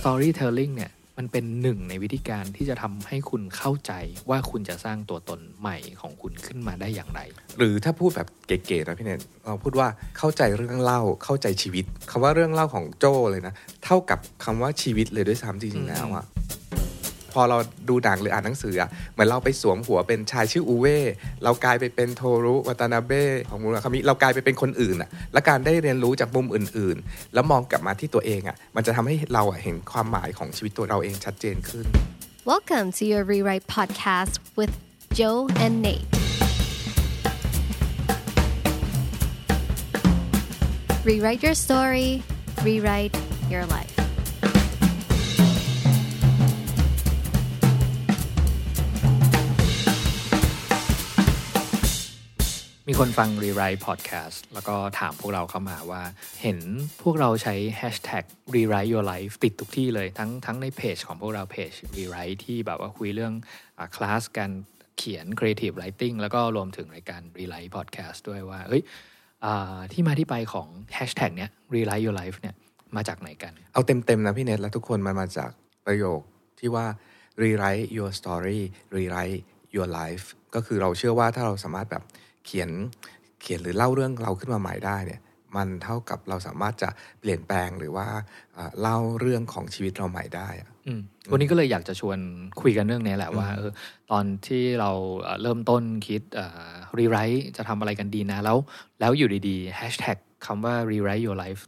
[0.00, 3.92] storytelling เนี่ยมันเป็นหนึ่งในวิธีการที่จะทำให้คุณเข้าใจ
[4.30, 7.20] ว่าคุณจะสร้างตัวตนใหม่ของคุณขึ้นมาได้อย่างไร
[7.58, 13.54] หรือถ้าพูดแบบเก๋ๆนะพี่เนทเราพูดว่าเข้าใจเรื่องเล่าเข้าใจชีวิตคำว่าเรื่องเล่าของโจ้เลยนะ
[13.84, 16.24] เท่ากับคำว่าชีวิตเลยด้วยซ้ำจริงๆแล้วอะ
[17.34, 17.58] พอเรา
[17.88, 18.74] ดูหนังหรืออ่านหนังสือ
[19.12, 20.98] เหมือนเราไปสวมหัวเป็นชายชื่ออูเว่
[21.44, 31.86] เรากลายไปเป็นโทรุวัตานาเบะของมูราคามิเรากลายไปเป็นคนอื่นอะและการได้เรียนรู้จากมุมอื่น ๆ แล้วมองกลับมาที่ตัวเองอะมันจะทำให้เราอะเห็นความหมายของชีวิตตัวเราเองชัดเจนขึ้น
[32.52, 34.72] Welcome to your Rewrite podcast with
[35.18, 36.06] Joe and Nate.
[41.04, 42.22] Rewrite your story,
[42.62, 43.14] rewrite
[43.50, 43.99] your life.
[52.92, 56.02] มีคนฟัง Rewrite Podcast แล้วก็ถามพวกเราเข้ามาว่า
[56.42, 56.58] เห็น
[57.02, 63.34] พวกเราใช้ Hashtag Rewrite Your Life ติดทุกที่เลยทั้งทั้งในเพจของพวกเราเพจ Rewrite ที่แบบว่าคุยเรื่อง
[63.96, 64.52] คลาสการ
[64.98, 68.82] เขียน Creative Writing แล้วก็รวมถึงรายการ Rewrite Podcast ด้วยว่า เฮ้ย
[69.92, 72.54] ที่มาที่ไปของ Hashtag เนี้ย Rewrite Your Life เนี่ย
[72.96, 75.50] มาจากไหนกัน เอาเต็ม ๆ นะพี่เนทและทุกคนมันมาจาก
[75.86, 76.20] ประโยค
[76.60, 76.86] ที่ว่า
[77.42, 78.60] rewrite your story
[78.96, 79.40] rewrite
[79.76, 80.24] your life
[80.54, 82.04] ก็คือเราเชื่อว่าถ้าเราสามารถแบบ
[82.46, 82.70] เขียน
[83.40, 85.20] เขียนหรือเล่าเรื่องเราขึ้นมาใหม่ได้เนี่ย
[85.56, 86.88] มันเท่ากับเราสามารถจะ
[87.20, 88.06] เปลี่ยนแปลงหรือว่า
[88.56, 91.00] อ่าเล่าเรื่องของชีวิตเราใหม่ได้อะอืม
[91.32, 92.18] วันนี้ก็เลยอยากจะชวน
[92.60, 93.70] คุยกันเรื่องนี้แหละว่าเออ
[94.10, 94.90] ตอนที่เรา
[95.22, 96.22] เอ่อเริ่มต้นคิด
[96.98, 98.56] รีไรต์จะทำอะไรกันดีนะ แล้ว
[99.00, 101.62] แล้วอยู่ดีๆแฮชแท็กคำว่า rewrite your life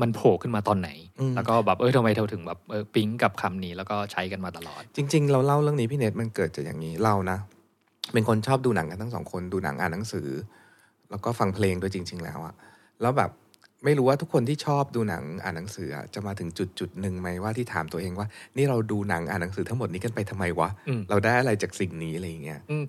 [0.00, 0.90] มันโผล่ขึ้นมาตอนไหน
[1.34, 7.38] แล้วก็แบบเออทำไมเราถึงแบบเออปิ๊งกับคำนี้แล้วก็ใช้กันมาตลอด จริง ๆ เราเล่าเรื่องนี้พี่เนทมันเกิดจากอย่างนี้เรานะ
[8.12, 10.28] เป็นคนชอบดูหนังกันทั้งสองคนดูหนังอ่านหนังสือ
[11.10, 12.54] แล้วก็ฟังเพลงด้วยจริง ๆ แล้วอะ
[13.02, 13.30] แล้วแบบ
[13.84, 22.84] ไม่รู้ว่าทุกคนที่ชอบดูหนังอ่านหนังสืออะจะมาถึงจุดจุดหนึ่งไหมว่าที่ถามตัวเองว่า นี่เราดูหนังอ่านหนังสือทั้งหมดนี้กันไปทำไมวะอืมเราได้อะไรจากสิ่งนี้อะไรอย่างเงี้ยอืม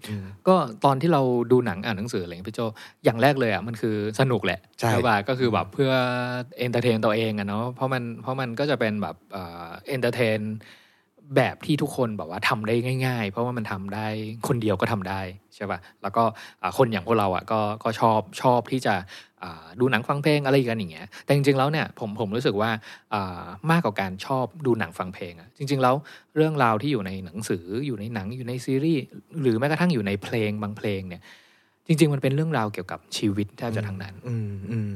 [0.48, 2.62] ก็ตอนที่เราดูหนังอ่านหนังสืออะไรอย่างเงี้ยพี่โจ
[3.06, 5.92] อย่างแรกเลยอะมันคือสนุกแหละใช่ป่ะก็คือแบบเพื่อ
[6.58, 10.40] entertain ตัวเองอะเนาะเพราะมันเพราะมันก็จะเป็นแบบ entertain
[11.36, 12.76] แบบที่ทุกคนแบบว่าทำได้
[13.06, 14.08] ง่าย ๆ เพราะว่ามันทำได้
[14.48, 15.22] คนเดียวก็ทำได้
[15.56, 16.24] ใช่ป่ะแล้วก็
[16.62, 18.96] อ่าคนอย่างพวกเราอะก็ก็ชอบชอบที่จะ
[19.44, 22.70] อ่าดูหนังฟังเพลงอะไรกันอย่างเงี้ยแต่จริงๆแล้วเนี่ยผมผมรู้สึกว่า
[23.14, 25.96] อ่ามากกว่าการชอบดูหนังฟังเพลงอะจริง ๆ แล้ว
[26.36, 29.04] เรื่องราวที่อยู่ในหนังสืออยู่ในหนังอยู่ในซีรีส์
[29.42, 31.24] หรือแม้กระทั่งอยู่ในเพลงบางเพลงเนี่ย
[31.88, 34.90] จริง ๆ มันเป็นเรื่องราวเกี่ยวกับชีวิตแทบจะทั้งนั้น อืมอืม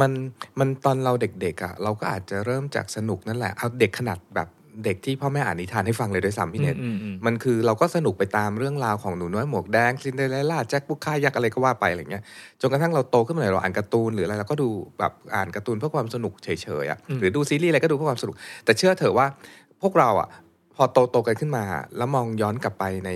[0.00, 0.10] มัน
[0.58, 4.48] มันตอนเราเด็กๆอะ่ะ เราก็อาจจะเริ่มจากสนุกนั่นแหละเอาเด็กขนาดแบบ
[4.84, 12.22] เด็กที่พ่อแม่อ่านนิทานให้ฟังเลยด้วยซ้ำพี่เนทอืมอืมอืมมันคือเราก็สนุกไปตามเรื่องราวของหนูน้อยหมวกแดงซินเดอเรลล่าแจ็คบุคคายักษ์อะไรก็ว่าไปอะไรเงี้ย
[12.60, 14.68] จนกระทั่งเราโตขึ้นมาหน่อยเราอ่านการ์ตูนหรืออะไรเราก็ดู
[14.98, 16.48] แบบอ่านการ์ตูนเพื่อความสนุกเฉ
[16.84, 19.26] ยๆอะหรือดูซีรีส์อะไรก็ดูเพื่อความสนุก แต่เชื่อเถอะว่า
[19.82, 20.28] พวกเราอะ
[20.76, 21.64] พอโตโตๆกันขึ้นมา
[21.96, 23.10] แล้วมองย้อนกลับไปใน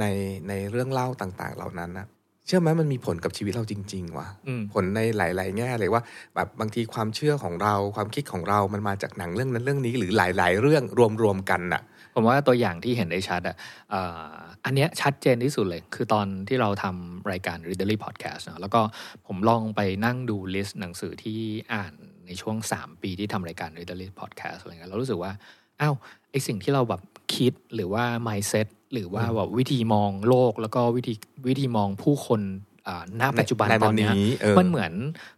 [0.00, 0.04] ใน
[0.48, 2.06] ในเรื่องเล่าต่างๆ เหล่านั้นนะ
[2.46, 6.02] เชื่อไหมมันมีผลกับชีวิตเราจริง ๆว่ะอืมผลในหลาย ๆ แง่เลยว่า
[6.34, 10.82] แบบบางทีความเชื่อของเราความคิดของเรามันมาจากหนังเรื่องนั้นเรื่องนี้หรือหลาย ๆ เรื่อง
[11.22, 11.82] รวม ๆ กันน่ะ
[12.14, 13.56] ผมว่าตัวอย่างที่เห็นได้ชัดอะ
[13.90, 14.32] เอ่อ
[14.64, 18.80] อันเนี้ยชัดเจนที่สุดเลย คือตอนที่เราทำรายการ Readerly Podcast เนอะแล้วก็
[19.26, 21.40] ผมลองไปนั่งดูลิสต์หนังสือที่
[21.72, 21.92] อ่าน
[22.26, 25.32] ในช่วง 3 ปีที่ทำรายการ Readerly Podcast อะไรเงี้ยเรารู้สึกว่า
[25.80, 25.94] อ้าว
[26.30, 27.02] ไอสิ่งที่เราแบบ
[27.34, 31.14] คิดหรือว่า mindset หรือว่าแบบวิธีมองโลกแล้วก็วิธี
[31.48, 32.42] วิธีมองผู้คน
[32.88, 34.92] อ่าณปัจจุบันในตอนเนี้ยในวันนี้เออมันเหมือน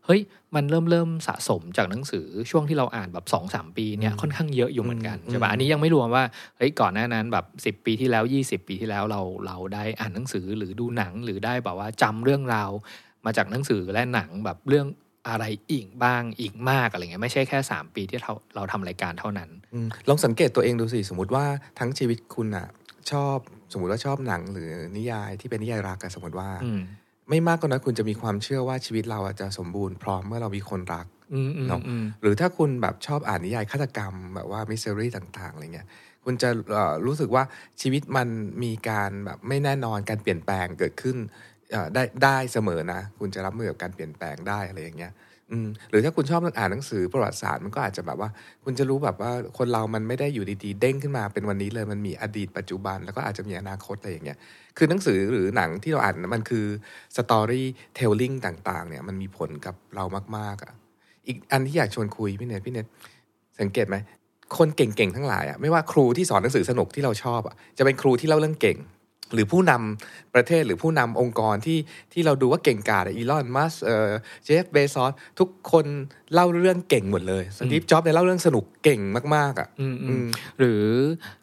[0.07, 0.21] เฮ้ย
[0.55, 6.25] มันเริ่มเริ่มสะสมจากหนังสือช่วงที่เราอ่านแบบสองสามปีเนี่ยค่อนข้างเยอะอยู่เหมือนกันอืมใช่ปะอันนี้ยังไม่รวมว่า
[6.57, 12.71] เฮ้ยก่อนหน้านั้นแบบสิบปีที่แล้วยี่สิบปีที่แล้วเราเราได้อ่านหนังสือหรือดูหนังหรือได้แบบว่าจำเรื่องราว
[13.25, 14.87] มาจากหนังสือและหนังแบบเรื่อง
[15.29, 21.45] อะไรอีกบ้างอีกมากอะไรเงี้ยไม่ใช่แค่สามปีที่เราเราทำรายการเท่านั้นอืมลองสังเกตตัวเองดูสิสมมติว่า
[21.79, 22.67] ทั้งชีวิตคุณอะ
[23.11, 23.37] ชอบ
[23.73, 26.81] สมมติว่าชอบหนังหรือนิยายที่เป็นนิยายรักอะสมมติว่าอืม
[27.31, 35.87] ไม่มากก็น้อยคุณจะมีความเชื่อว่าชีวิตเราอะจะสมบูรณ์พร้อมเมื่อเรามีคนรักอืมอืมเนาะอืมหรือถ้าคุณแบบชอบอ่านนิยายฆาตกรรม แบบว่ามิส t รีต่างๆอะไรเงี้ย
[36.25, 37.43] คุณจะเอ่อรู้สึกว่า
[37.83, 38.29] ชีวิตมัน
[38.63, 41.17] มีการแบบไม่แน่นอนการเปลี่ยนแปลงเกิดขึ้น
[41.73, 45.26] เอ่อได้ได้เสมอนะ คุณจะรับมือกับการเปลี่ยนแปลงได้อะไรอย่างเงี้ยอืม
[45.91, 48.31] หรือถ้าคุณชอบอ่านหนังสือประวัติศาสตร์มันก็อาจจะแบบว่า
[48.65, 54.39] คุณจะรู้แบบว่าคนเรามันไม่ได้อยู่ดีๆ เด้งขึ้นมาเป็นวันนี้เลยมันมีอดีตปัจจุบัน แล้วก็อาจจะมีอนาคตอะไรอย่างเงี้ย
[54.77, 56.67] คือหนังสือหรือหนังที่เราอ่านมันคือ
[57.17, 60.05] สตอรี่เทลลิงต่างๆเนี่ยมันมีผลกับเรา
[60.37, 60.73] มากๆอะ
[61.27, 62.87] อีกอันที่อยากชวนคุยพี่เนทพี่เนท
[63.61, 63.97] สังเกตไหม
[64.59, 68.79] คนเก่งๆทั้งหลายอะไม่ว่าครูที่สอนหนังสือสนุกที่เราชอบอะจะเป็นครูที่เล่าเรื่องเก่ง
[69.35, 71.79] หรือผู้นำประเทศหรือผู้นำองค์กรที่
[72.13, 74.11] ที่เราดูว่าเก่งกาจอีลอนมัสเอ่อ
[74.45, 75.87] เจฟเบซอสทุกคน
[76.33, 79.01] เล่าเรื่องเก่งหมดเลยสตีฟจ็อบเนี่ยเล่าเรื่องสนุกเก่ง
[79.37, 80.27] มาก ๆอะอืมอืม
[80.59, 80.83] หรือ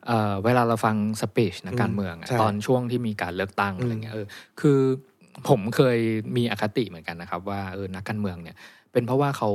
[0.07, 4.25] เอ่อเวลาเราฟังสปีชนักการเมืองอะใช่ตอนช่วงที่มีการเลือกตั้งอะไรเงี้ยเออ
[4.62, 4.80] คือ
[5.50, 5.97] ผมเคย
[6.38, 8.56] มีอคติเหมือนกันนะครับ ว่าเออนักการเมืองเนี่ย
[8.91, 9.50] เป็นเพราะว่าเขา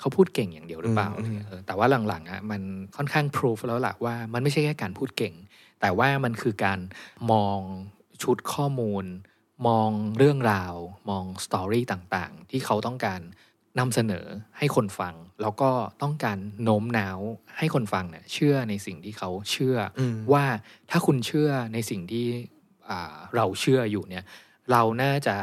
[0.00, 2.62] เขาพูดเก่งอย่างเดียวหรือเปล่าอืมอะไรเงี้ยเออแต่ว่าหลังๆอะมัน
[2.96, 5.34] ค่อนข้างพิสูจแล้วล่ะว่ามันไม่ใช่แค่การพูดเก่ง
[5.84, 6.80] แต่ว่ามันคือการ
[7.32, 7.58] มอง
[8.22, 9.04] ชุดข้อมูล
[9.66, 10.74] มองเรื่องราว
[11.10, 13.20] มองสตอรี่ต่างๆ ที่เขาต้องการ
[13.78, 14.26] นำเสนอ
[14.58, 15.70] ให้คนฟัง แล้วก็
[16.02, 17.20] ต้องการโน้มน้าว
[17.58, 20.44] ให้คนฟังเนี่ยเชื่อในสิ่งที่เขาเชื่ออมว่า
[20.90, 22.26] ถ้าคุณเชื่อในสิ่งที่
[22.88, 24.24] อ่าเราเชื่ออยู่เนี่ย
[24.72, 25.36] เราน่าจะ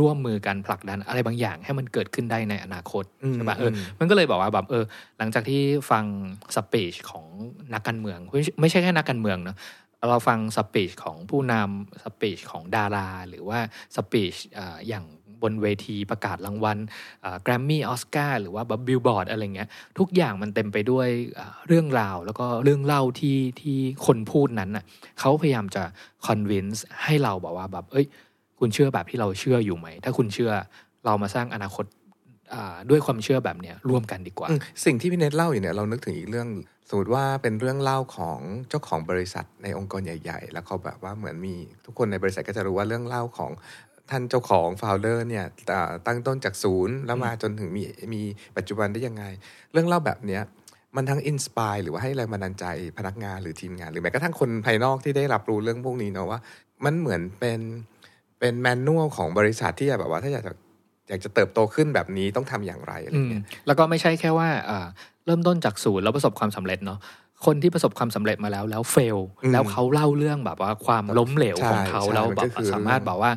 [0.00, 4.84] ร่วมมือกันผลักดันอะไรบางอย่างให้มันเกิดขึ้นได้ในอนาคตอืมใช่ปะเอออมมันก็เลยบอกว่าแบบเออ
[5.18, 6.04] หลังจากที่ฟัง
[6.54, 7.24] speech ของ
[7.74, 9.56] นักการเมือง ไม่ใช่ไม่ใช่แค่นักการเมืองเนอะ
[10.08, 13.58] เราฟัง speech ของผู้นำ speech ของดารา หรือว่า
[13.96, 14.34] speech
[14.88, 15.04] อย่าง
[15.42, 16.78] บนเวทีประกาศรางวัล
[17.42, 19.68] แกรมมี่ออสการ์หรือว่าแบบบิลบอร์ดอะไรเงี้ย
[19.98, 21.08] ทุกอย่างมันเต็มไปด้วย
[21.68, 24.84] เรื่องราว แล้วก็เรื่องเล่าที่ที่คนพูดนั้นน่ะ
[25.20, 25.82] เขาพยายามจะ
[26.26, 28.06] convince ให้เราบอกว่าแบบเอ้ย
[28.58, 30.52] คุณเชื่อแบบที่เราเชื่ออยู่ไหม ถ้าคุณเชื่อ
[31.06, 31.84] เรามาสร้างอนาคต
[32.90, 34.48] ด้วยความเชื่อแบบเนี้ยร่วมกันดีกว่า
[34.84, 36.48] สิ่งที่พี่เนทเล่าอยู่เนี่ยเรานึกถึงอีกเรื่อง
[36.88, 43.50] สมมติว่าเป็นเรื่องเล่าของเจ้าของบริษัทในองค์กรใหญ่ ๆ แล้วเขาแบบว่าเหมือนมีทุกคนในบริษัทก็จะรู้ว่าเรื่องเล่าของ
[44.10, 45.44] ท่านเจ้าของฟ o u เดอร์เนี่ย
[46.06, 47.82] ตั้งต้นจากศูนย์แล้วมาจนถึงมี
[48.14, 48.22] มี
[48.56, 49.24] ปัจจุบันได้ยังไง
[49.72, 50.42] เรื่องเล่าแบบเนี้ย
[50.96, 52.64] มันทั้งอินสปายหรือว่าให้แรงบันดาลใจ
[52.98, 56.40] พนักงานหรือทีมงาน หรือแม้กระทั่งคนภายนอกที่ได้รับรู้เรื่องพวกนี้เนาะว่า
[56.84, 57.60] มันเหมือนเป็น
[58.38, 60.54] เป็นแมนนวลของบริษัทที่แบบว่าถ้าอยากจะ
[61.08, 64.86] อยากจะเติบโตขึ้นแบบนี้ต้องทำอย่างไรอะไรอืมเงี้ยแล้วก็ไม่ใช่แค่ว่าอ่า
[65.26, 66.98] เริ่มต้นจากศูนย์แล้วประสบความสำเร็จเนาะ
[67.46, 73.36] คนที่ประสบความสำเร็จมาแล้วแล้วเฟลอืมแล้วเขาเล่าเรื่องแบบว่าความล้มเหลวของเขาใช่แล้วมันแบก็บคือสามารถแบบว่าอ่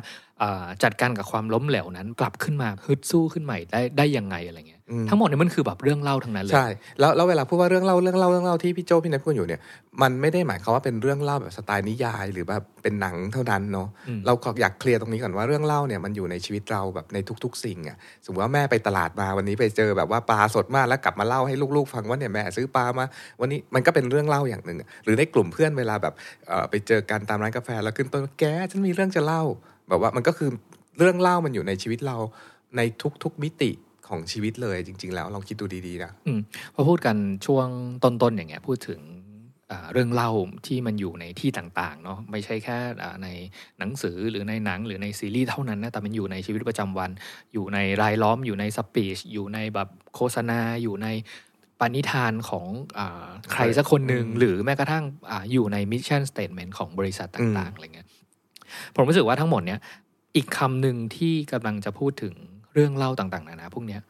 [0.82, 6.66] จัดการกับความล้มเหลวนั้น กลับขึ้นมาฮึดสู้ขึ้นใหม่ได้ได้ยังไงอะไรเงี้ยอืมทั้งหมดเนี่ยมันคือแบบเรื่องเล่าทั้งนั้นเลยใช่
[7.00, 9.60] แล้วแล้วเวลาพูดว่าเรื่องเล่าเรื่องเล่าเรื่องเล่าที่พี่โจพี่เนทพูดอยู่เนี่ย
[10.02, 23.06] มันไม่ได้หมายความว่าเป็นเรื่องเล่าแบบสไตล์นิยาย หรือแบบเป็นหนังเท่านั้นเนาะอืมเราขออยากเคลียร์ตรงนี้ก่อนว่าเรื่องเล่าเนี่ยมันอยู่ในชีวิตเราแบบในทุก ๆ สิ่งอะสมมติว่าแม่ไปตลาดมาวันนี้ไปเจอแบบว่าปลาสดมากแล้วกลับมาเล่าให้ลูกๆ ฟังว่าเนี่ยแม่ซื้อปลามา
[23.40, 26.14] วันนี้มันก็เป็นเรื่องเล่าอย่างหนึ่งอะหรือในกลุ่มเพื่อนเวลาแบบ
[26.48, 29.44] เอ่อไปเจอกันตามร้านกาแฟแล้วขึ้นต้นว่าแกฉันมีเรื่องจะเล่า
[29.88, 30.50] แบบว่ามันก็คือ
[30.98, 32.16] เรื่องเล่ามันอยู่ในชีวิตเรา
[32.76, 32.80] ใน
[33.22, 33.70] ทุกๆมิติ
[34.08, 36.40] ของชีวิตเลยจริง ๆ แล้วลองคิดดูดีๆนะอืม
[36.74, 37.66] พอพูดกันช่วง
[38.04, 39.00] ต้นๆอย่างเงี้ยพูดถึง
[39.72, 40.30] อ่าเรื่องเล่า
[40.66, 43.28] ที่มันอยู่ในที่ต่างๆเนาะไม่ใช่แค่อ่าใน
[43.78, 47.10] หนังสือหรือในหนังหรือในซีรีส์เท่านั้นนะแต่มันอยู่ในชีวิตประจำวัน
[47.52, 51.08] อยู่ในรายล้อมอยู่ใน speech อยู่ในแบบโฆษณาอยู่ใน
[51.80, 52.66] ปณิธานของ
[52.98, 58.08] อาใครสักคนหนึ่งอืมหรือแม้กระทั่งอาอยู่ในมิชชั่นสเต t เมนต์ของบริษัทต่างๆอะไรเงี้ย
[58.96, 59.80] ผมรู้สึกว่าทั้งหมดเนี้ย
[60.36, 62.34] อีกคำหนึ่งที่กำลังจะพูดถึง
[62.74, 64.00] เรื่องเล่าต่างๆนานาพวกเนี้ย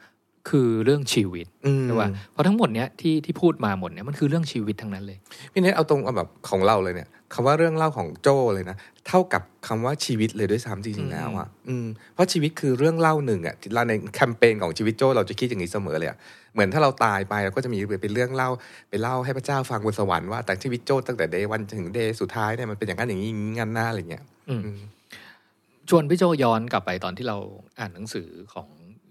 [0.49, 5.19] คือเรื่องชีวิตอืมใช่ป่ะเพราะทั้งหมดเนี้ยที่ที่พูดมาหมดเนี้ยมันคือเรื่องชีวิตทั้งนั้นเลย
[5.53, 8.77] พี่เนทเอาตรงเอาแบบของเราเลยเนี่ยคำว่าเรื่องเล่าของโจ้เลยนะ
[9.09, 16.19] เท่ากับคำว่าชีวิตเลยด้วยซ้ำจริงๆแล้วอะอืมเพราะชีวิตคือเรื่องเล่าหนึ่งอะเราในแคมเปญของชีวิตโจ้เราจะคิดอย่างนี้เสมอเลยอะ
[16.55, 18.50] เหมือนถ้าเราตายไปเราก็จะมีเป็นเรื่องเล่า
[18.91, 24.79] ไปเล่าให้พระเจ้าฟังบนสวรรค์ว่าแต่ชีวิตโจ้ตั้งแต่เดย์วันถึงเดย์สุดท้ายเนี่ยมันเป็นอย่างนั้นอย่างนี้อย่างนี้งั้นหน้าอะไรเงี้ยอืมอืม
[25.89, 27.37] ชวนพี่โจย้อนกลับไปตอนที่เรา
[27.79, 28.69] อ่านหนังสือของ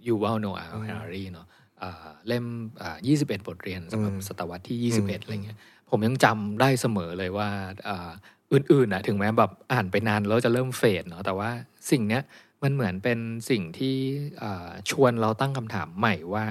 [0.08, 1.48] ยูวัลโนอาฮารีเนาะ
[1.82, 2.46] อ่าเล่ม
[2.82, 5.58] อ่า21 บทเรียนสำหรับอืมศตวรรษที่อืม21 อะไรเงี้ย
[5.90, 7.50] ผมยังจำได้เสมอเลยว่า
[7.90, 8.12] อ่า
[8.54, 11.50] อื่นๆอะถึงแม้แบบอ่านไปนานแล้วจะเริ่มเฟดเนาะแต่ว่า
[11.92, 12.24] สิ่งเนี้ย
[12.64, 13.96] มันเหมือนเป็นสิ่งที่
[14.44, 16.46] อ่าชวนเราตั้งคำถามใหม่ว่า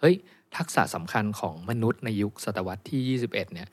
[0.00, 0.16] เฮ้ย
[0.56, 3.68] ทักษะสำคัญของมนุษย์ในยุคศตวรรษที่ 21 เนี่ย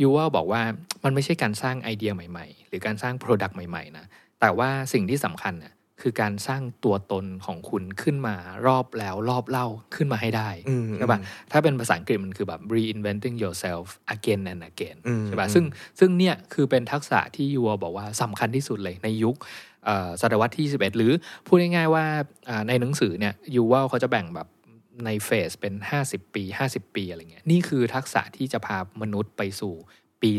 [0.00, 0.62] ยูว่าบอกว่า
[1.04, 4.06] มันไม่ใช่การสร้างไอเดียใหม่ ๆ หรือการสร้าง product ใหม่ ๆ นะ
[4.40, 11.18] แต่ว่าสิ่งที่สำคัญน่ะ คือการสร้างตัวตนของคุณขึ้นมารอบแล้วรอบเล่าขึ้นมาให้ได้อืมใช่ปะ
[11.52, 15.64] ถ้าเป็นภาษาอังกฤษมันคือแบบ reinventing yourself again and again อืมใช่ปะอืมซึ่ง
[15.98, 19.36] ซึ่งเนี่ยคือเป็นทักษะที่ยูวาลบอกว่าสำคัญที่สุดเลยในยุค
[19.84, 21.12] เอ่อศตวรรษที่21หรือ
[21.46, 22.04] พูดง่ายๆว่า
[22.48, 24.48] อ่าในหนังสือเนี่ยยูวาลเขาจะแบ่งแบบ
[25.04, 26.42] ใน phase เป็น 50 ปี
[26.72, 29.74] 50 ปีอะไรเงี้ยนี่คือทักษะที่จะพามนุษย์ไปสู่
[30.22, 30.32] ปี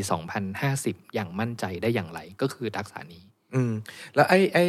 [0.53, 3.23] 2050 อย่างมั่นใจได้อย่างไรก็คือทักษะนี้
[3.55, 3.73] อืม
[4.15, 4.65] แล้วไอ้ไอ้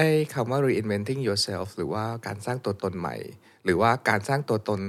[0.00, 3.16] ไอ้คำว่า reinventing yourself หรือว่าการสร้างตัวตนใหม่
[3.64, 4.80] หรือว่าการสร้างตัวตน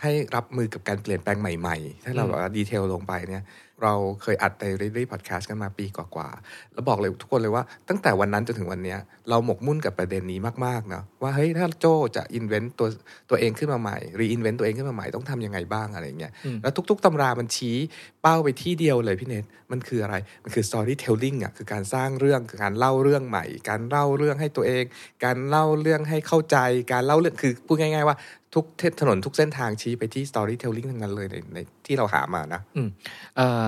[0.00, 3.42] ให้รับมือกับการเปลี่ยนแปลงใหม่ ๆ ถ้าเราแบบดีเทลลงไปเนี่ย
[3.82, 8.98] เราเคยอัดใน Readly Podcast กันมาปีกว่าๆแล้วบอกเลยทุกคนเลยว่าตั้งแต่วันนั้นจนถึงวันเนี้ย
[9.30, 12.88] เราหมกมุ่นกับประเด็นนี้มากๆเนาะว่าเฮ้ยถ้าโจจะ invent ตัว
[13.30, 17.76] ตัวเองขึ้นมาใหม่ reinvent ตัวเองขึ้นมาใหม่ต้องทำยังไงบ้างอะไรเงี้ยอืมแล้วทุก ๆตำรามันชี้
[18.22, 24.84] เป้าไปที่เดียวเลยพี่เนทมันคืออะไร มันคือ storytelling อะคือการสร้างเรื่องคือการเล่าเรื่องใหม่ การเล่าเรื่องให้ตัวเอง
[25.24, 26.58] การเล่าเรื่องให้เข้าใจ
[26.92, 28.16] การเล่าเรื่องคือพูดง่าย ๆ ว่า
[28.54, 32.88] ทุกเทถนนทุกเส้นทางชี้ไปที่ storytelling ทั้งนั้นเลยในในที่เราหามานะอืม
[33.36, 33.66] เอ่อ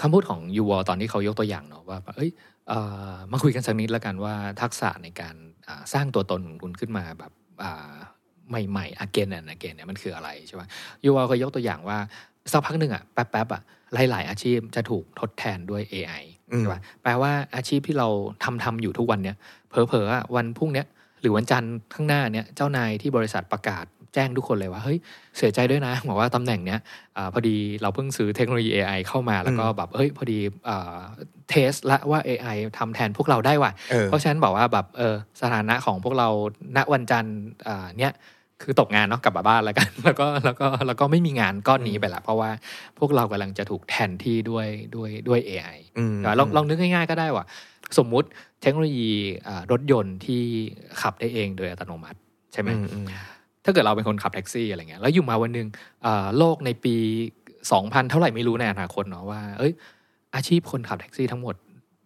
[0.00, 2.30] คำพูดของยูวอตอนที่เขายกตัวอย่างเนาะว่าแบบเอ้ย
[2.68, 2.78] เอ่
[3.12, 5.34] อมาคุยกันสักนิดแล้วกันว่าทักษะในการ
[5.68, 7.94] อ่าสร้างตัวตนของคุณขึ้นมาแบบอ่า
[8.70, 10.62] ใหม่ๆ again and again เนี่ยมันคืออะไรใช่ไหม
[11.04, 11.98] ยูวอเคยยกตัวอย่างว่า
[12.52, 13.62] สักพักหนึ่งอะแป๊บๆอะ
[13.94, 18.08] หลาย ๆ อาชีพจะถูกทดแทนด้วย AI อืมใช่ปะแปลว่าอาชีพที่เรา
[18.44, 19.36] ทำทำอยู่ทุกวันเนี่ย
[19.68, 20.86] เผลอๆอะวันพรุ่งเนี้ย
[21.20, 23.84] หรือวันจันทร์ข้างหน้าเนี่ยเจ้านายที่บริษัทประกาศ
[24.14, 24.98] แจ้งทุกคนเลยว่าเฮ้ย
[25.38, 26.80] เสียใจด้วยนะบอกว่าตำแหน่งเนี้ย
[27.16, 30.38] อาพอดีเราเพิ่งซื้อเทคโนโลยี AI เข้ามาแล้วก็แบบเฮ้ยพอดี
[31.50, 36.28] เทสละว่า AI ทำแทนพวกเราได้ว่ะเออเพราะฉะนั้นบอกว่าแบบเออสถานะของพวกเรา
[36.76, 37.36] ณวันจันทร์
[37.68, 38.12] อ่าเนี้ย
[38.62, 42.50] คือตกงานเนาะกลับมาบ้านแล้วกัน แล้วก็แล้วก็แล้วก็ไม่มีงานก้อนนี้ไปละเพราะว่า
[42.98, 47.44] พวกเรากำลังจะถูกแทนที่ด้วยด้วยด้วย AI อืมลองลองนึกง่ายๆก็ได้ว่า
[47.98, 48.28] สมมุติ
[48.62, 49.10] เทคโนโลยี
[49.48, 50.42] อ่ารถยนต์ที่
[51.00, 52.18] ขับได้เองโดยอัตโนมัติ
[52.52, 53.06] ใช่ไหมอืมอืม
[53.64, 55.68] ถ้าเกิดเราเป็นคนขับแท็กซี่อะไรเงี้ยแล้วอยู่มาวันหนึ่ง
[56.02, 56.94] เอ่อโลกในปี
[57.52, 59.72] 2000 เท่าไหร่ไม่รู้ในอนาคตเนาะว่า เอ้ย
[60.34, 61.54] อาชีพคนขับแท็กซี่ทั้งหมด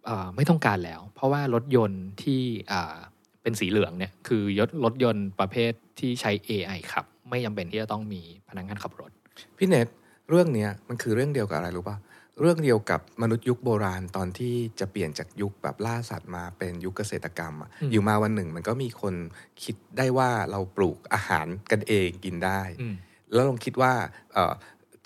[0.05, 2.41] เอ่อไม่ต้องการแล้ว เพราะว่ารถยนต์ที่
[2.71, 2.95] อ่า
[3.43, 9.11] เป็นสีเหลืองเนี่ยคือยศรถยนต์ประเภทที่ใช้ AI ขับ ไม่จำเป็นที่จะต้องมีพนักงานขับรถ
[9.57, 9.87] พี่เนท
[10.29, 11.97] เรื่องเนี้ยมันคือเรื่องเดียวกับอะไรรู้ป่ะ
[12.41, 19.15] เรื่องเดียวกับมนุษย์ยุคโบราณตอนที่จะเปลี่ยนจากยุคแบบล่าสัตว์มาเป็นยุคเกษตรกรรมอะอืมอยู่มาวันหนึ่งมันก็มีคน
[19.63, 22.95] คิดได้ว่าเราปลูกอาหารกันเองกินได้อืม
[23.33, 23.93] แล้วลองคิดว่า
[24.33, 24.53] เอ่อ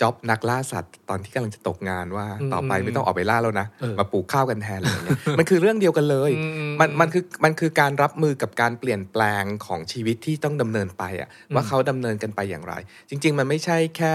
[0.01, 12.73] จ็อบนักล่าสัตว์ตอนที่กำลังจะตกงานว่าอืมต่อไปไม่ต้องออกไปล่าแล้วนะเออมาปลูกข้าวกันแทนอะไรอย่างเงี้ยมันคือเรื่องเดียวกันเลยอืมมันมันคือมันคือการรับมือกับการเปลี่ยนแปลงของชีวิตที่ต้องดำเนินไปอะว่าเขาดำเนินกันไปอย่างไร
[13.09, 14.13] จริง ๆ มันไม่ใช่แค่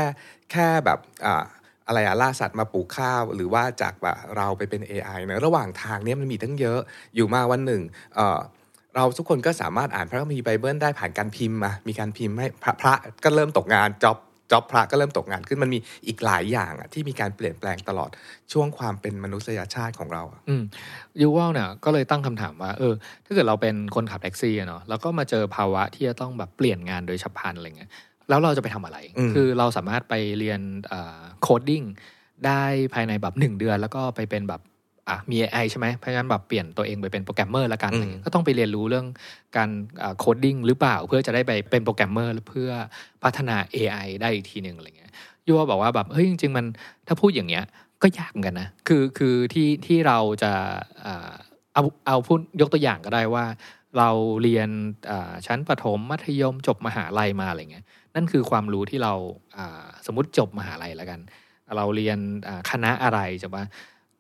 [0.53, 1.45] แค่แบบอ่า
[1.87, 6.81] อะไรอะล่าสัตว์มาปลูกข้าว หรือว่าจากแบบเราไปเป็น AI นะระหว่างทางเนี้ยมันมีตั้งเยอะ
[7.15, 7.83] อยู่มาวันหนึ่ง
[8.15, 8.39] เอ่อ
[8.97, 14.17] เราทุกคนก็สามารถอ่านพระคัมภีร์ไบเบิลได้ผ่านการพิมพ์มามีการพิมพ์ให้พระพระก็เริ่มตกงาน job
[14.53, 18.11] job พระก็เริ่มตกงานขึ้นมันมีอีกหลายอย่างอะที่มีการเปลี่ยนแปลงตลอด
[18.53, 20.63] ช่วงความเป็นมนุษยชาติของเราอะอืม
[21.21, 22.95] ยูวอลเนี่ยก็เลยตั้งคำถามว่าเออ
[23.25, 27.91] ถ้าเกิดเราเป็นคนขับแท็กซี่อะเนาะแล้วก็มาเจอภาวะที่จะต้องแบบเปลี่ยนงานโดยฉับพลันอะไรเงี้ย
[28.29, 30.61] แล้วเราจะไปทำอะไรอืมคือเราสามารถไปเรียน
[31.43, 31.83] coding
[32.47, 32.63] ได้
[32.95, 34.61] ภายในแบบหนึ่งเดือน แล้วก็ไปเป็นแบบ
[35.09, 39.07] อะมี AI ใช่ไหมเพราะฉะนั้นแบบเปลี่ยนตัวเองไปเป็นโปรแกรมเมอร์ละกันอะไรเงี้ยก็ต้องไปเรียนรู้เรื่อง
[39.57, 39.71] การ
[40.19, 42.71] coding หรือเปล่า เพื่อจะได้ไปเป็นโปรแกรมเมอร์เพื่อ
[43.23, 45.13] พัฒนา AI ได้อีกทีหนึ่งอะไรเงี้ย
[45.47, 46.67] ยูวอลบอกว่าแบบเฮ้ยจริง ๆ มัน
[47.07, 47.65] ถ้าพูดอย่างเงี้ย
[48.03, 50.53] ก็ยากเหมือนกันนะคือคือที่ที่เราจะ
[51.05, 51.33] อ่า
[51.75, 53.45] เอาเอาพูดยกตัวอย่างก็ได้ว่า
[53.99, 54.11] เรา
[54.43, 54.69] เรียน
[55.11, 59.15] อ่าชั้นประถมมัธยมจบมหาลัยมาอะไรเงี้ยนั่นคือความรู้ที่เรา
[59.57, 61.21] อ่าสมมติจบมหาลัยแล้วกัน
[61.77, 62.19] เราเรียน
[62.49, 63.65] อ่าคณะอะไรจะว่า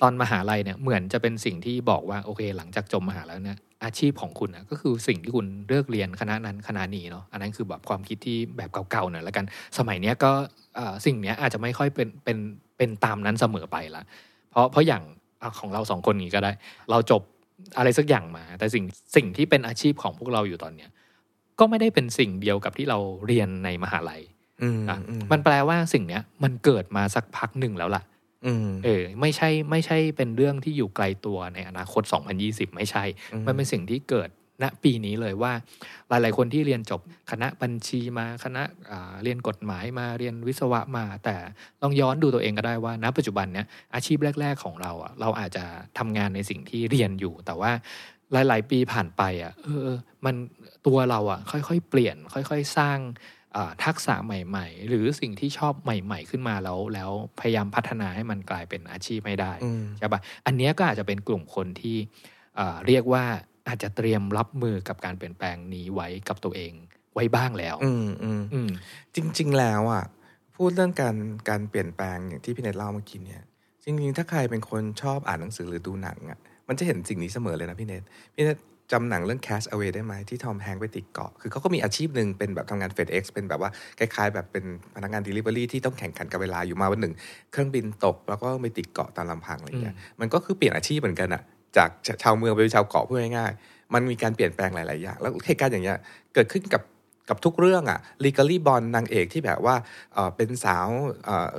[0.02, 9.44] ตอนมหาลัยเนี่ยเหมือนจะเป็นสิ่งที่บอกว่าโอเค หลังจากจบมหาลัยเนี่ยอาชีพของคุณนะก็คือสิ่งที่คุณเลือกเรียนคณะนั้นคณะนี้เนาะอันนั้นคือแบบความคิดที่แบบเก่าๆหน่อยแล้วกัน
[9.78, 10.30] สมัยเนี้ยก็
[10.76, 12.38] เอ่อสิ่งเนี้ยอาจจะไม่ค่อยเป็นเป็น
[12.76, 14.02] เป็นตามนั้นเสมอไปละ
[14.50, 15.02] เพราะเพราะอย่าง
[15.42, 16.52] อะของเราสองคนนี้ก็ได้
[16.90, 17.22] เราจบ
[17.76, 18.84] อะไรสักอย่างมา แต่สิ่ง
[19.16, 20.90] สิ่งที่เป็นอาชีพของพวกเราอยู่ตอนเนี้ย
[21.58, 24.22] ก็ไม่ได้เป็นสิ่งเดียวกับที่เราเรียนในมหาลัย
[24.62, 28.11] อืมอะอืมมันแปลว่าสิ่งเนี้ยมันเกิดมาสักพักหนึ่งแล้วล่ะอืม
[28.84, 32.02] เออ ไม่ใช่ไม่ใช่เป็นเรื่องที่อยู่ไกลตัวในอนาคต
[32.40, 34.30] 2020 ไม่ใช่อืมมันเป็นสิ่งที่เกิด
[34.62, 35.52] ณปีนี้เลยว่า
[36.08, 41.36] หลาย ๆ คนที่เรียนจบคณะบัญชีมาคณะอ่าเรียนกฎหมายมาเรียนวิศวะมา แต่
[41.82, 45.64] ลองย้อนดูตัวเองก็ได้ว่าณปัจจุบันเนี้ยอาชีพแรก ๆ ของเราอะเราอาจจะ
[45.98, 47.72] ทำงานในสิ่งที่เรียนอยู่ แต่ว่า
[48.32, 50.34] หลาย ๆ ปีผ่านไปอะเออมัน
[50.86, 53.41] ตัวเราอะค่อย ๆ เปลี่ยน ค่อย ๆ สร้างอ่า
[53.84, 61.96] ทักษะใหม่ ๆ หรือสิ่งที่ชอบใหม่ ๆ ขึ้นมาแล้ว แล้วพยายามพัฒนาให้มันกลายเป็นอาชีพไม่ได้อืมใช่ปะอันเนี้ยก็อาจจะเป็นกลุ่มคนที่
[62.58, 63.24] อ่าเรียกว่า
[63.68, 66.72] อาจจะเตรียมรับมือกับการเปลี่ยนแปลงนี้ไว้กับตัวเอง
[67.14, 68.70] ไว้บ้างแล้ว อืมอืมอืม
[69.14, 70.04] จริง ๆ แล้วอะ
[70.56, 71.16] พูดเรื่องการ
[71.48, 73.42] การเปลี่ยนแปลงอย่างที่พี่เนทเล่าเมื่อกี้เนี่ย
[73.84, 78.02] จริง ๆ ถ้าใครเป็นคนชอบอ่านหนังสือหรือดูหนังอะมันจะเห็นสิ่งนี้เสมอเลยนะพี่เนท
[78.34, 78.58] พี่เนท
[78.92, 87.14] จำหนังเรื่อง Cast Away ได้ไหมที่ทอมแฮงค์ไปติดเกาะ คือเขาก็มีอาชีพหนึ่งเป็นแบบทำงาน FedEx เป็นแบบว่าคล้ายๆ แบบเป็นพนักงาน Delivery ที่ต้องแข่งขันกับเวลาอยู่มาวันหนึ่ง
[87.52, 91.42] เครื่องบินตกแล้วก็ไปติดเกาะตามลำพังอะไรเงี้ยมันก็คือเปลี่ยนอาชีพเหมือนกันอะ
[91.76, 95.98] จากชาวเมืองไปเป็นชาวเกาะพูดง่ายๆมันมีการเปลี่ยนแปลงหลาย ๆ อย่าง แล้วเหตุการณ์อย่างเงี้ย
[96.34, 96.82] เกิดขึ้นกับ
[97.28, 99.74] กับทุกเรื่องอะลีก a ลี่บอลนางเอกที่แบบว่า
[100.36, 100.88] เป็นสาว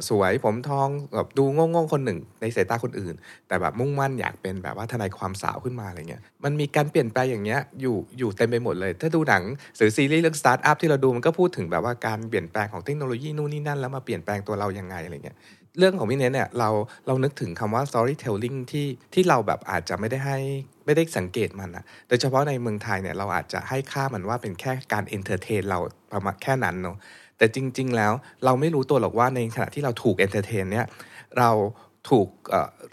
[0.10, 3.16] สวยผมทองแบบดูโง่ๆคนหนึ่ง ในสายตาคนอื่น
[3.48, 9.44] แต่แบบมุ่งมั่นอยากเป็นแบบว่าทนายความสาวขึ้นมาอะไรเงี้ยมันมีการเปลี่ยนแปลงอย่างเงี้ยอยู่อยู่เต็มไปหมดเลย ถ้าดูหนัง
[9.78, 15.38] หรือซีรีส์เรื่องสตาร์ทอัพที่เราดูมันก็พูดถึงแบบว่าการเปลี่ยนแปลงของเทคโนโลยีนู่นนี่นั่นแล้วมาเปลี่ยนแปลงตัวเรายังไงอะไรเงี้ย
[15.80, 16.70] เรื่องของพี่เนทเนี่ยเรา
[17.08, 20.38] เรานึกถึงคำว่า storytelling ที่ที่เราแบบอาจจะไม่ได้ให้
[20.86, 25.80] ไม่ได้สังเกตมันนะโดยเฉพาะในเมืองไทยเนี่ยเราอาจจะให้ค่ามันว่าเป็นแค่การ entertain เรา
[26.14, 26.98] ประมาณแค่นั้นเนาะ
[27.38, 28.14] แต่จริง ๆ แล้ว
[28.46, 30.86] เราไม่รู้ตัวหรอกว่าในขณะที่เราถูก entertain เนี่ย
[31.40, 31.50] เรา
[32.10, 32.28] ถูก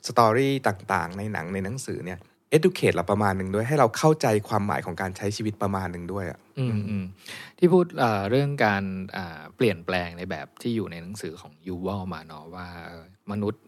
[0.07, 2.19] สตอรี่ต่างๆ ในหนังในหนังสือเนี่ย
[2.57, 6.65] educate เราประมาณหนึ่งด้วยให้เราเข้าใจความหมายของการใช้ชีวิตประมาณหนึ่งด้วยอะอื
[7.01, 7.05] ม
[7.59, 7.87] ที่พูด
[8.31, 8.85] เรื่องการ
[9.57, 12.67] เปลี่ยนแปลงในแบบที่อยู่ในหนังสือของยูวอลมาเนาะว่า
[13.31, 13.63] มนุษย์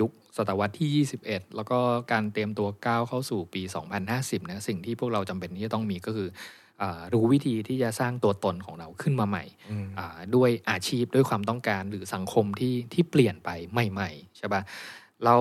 [0.00, 1.78] ยุคศตวรรษที่ 21 แล้วก็
[2.12, 3.62] การเตรียมตัวก้าวเข้าสู่ปี
[4.06, 6.28] 2050นะสิ่งที่พวกเราจำเป็นที่จะต้องมีก็คือ
[6.82, 9.44] อ่ารู้วิธีที่จะสร้างตัวตนของเราขึ้นมาใหม่
[9.98, 14.62] อ่าด้วยอาชีพด้วยความต้องการหรือสังคมที่ที่เปลี่ยนไปใหม่ๆใช่ปะ
[15.24, 15.40] แล้ว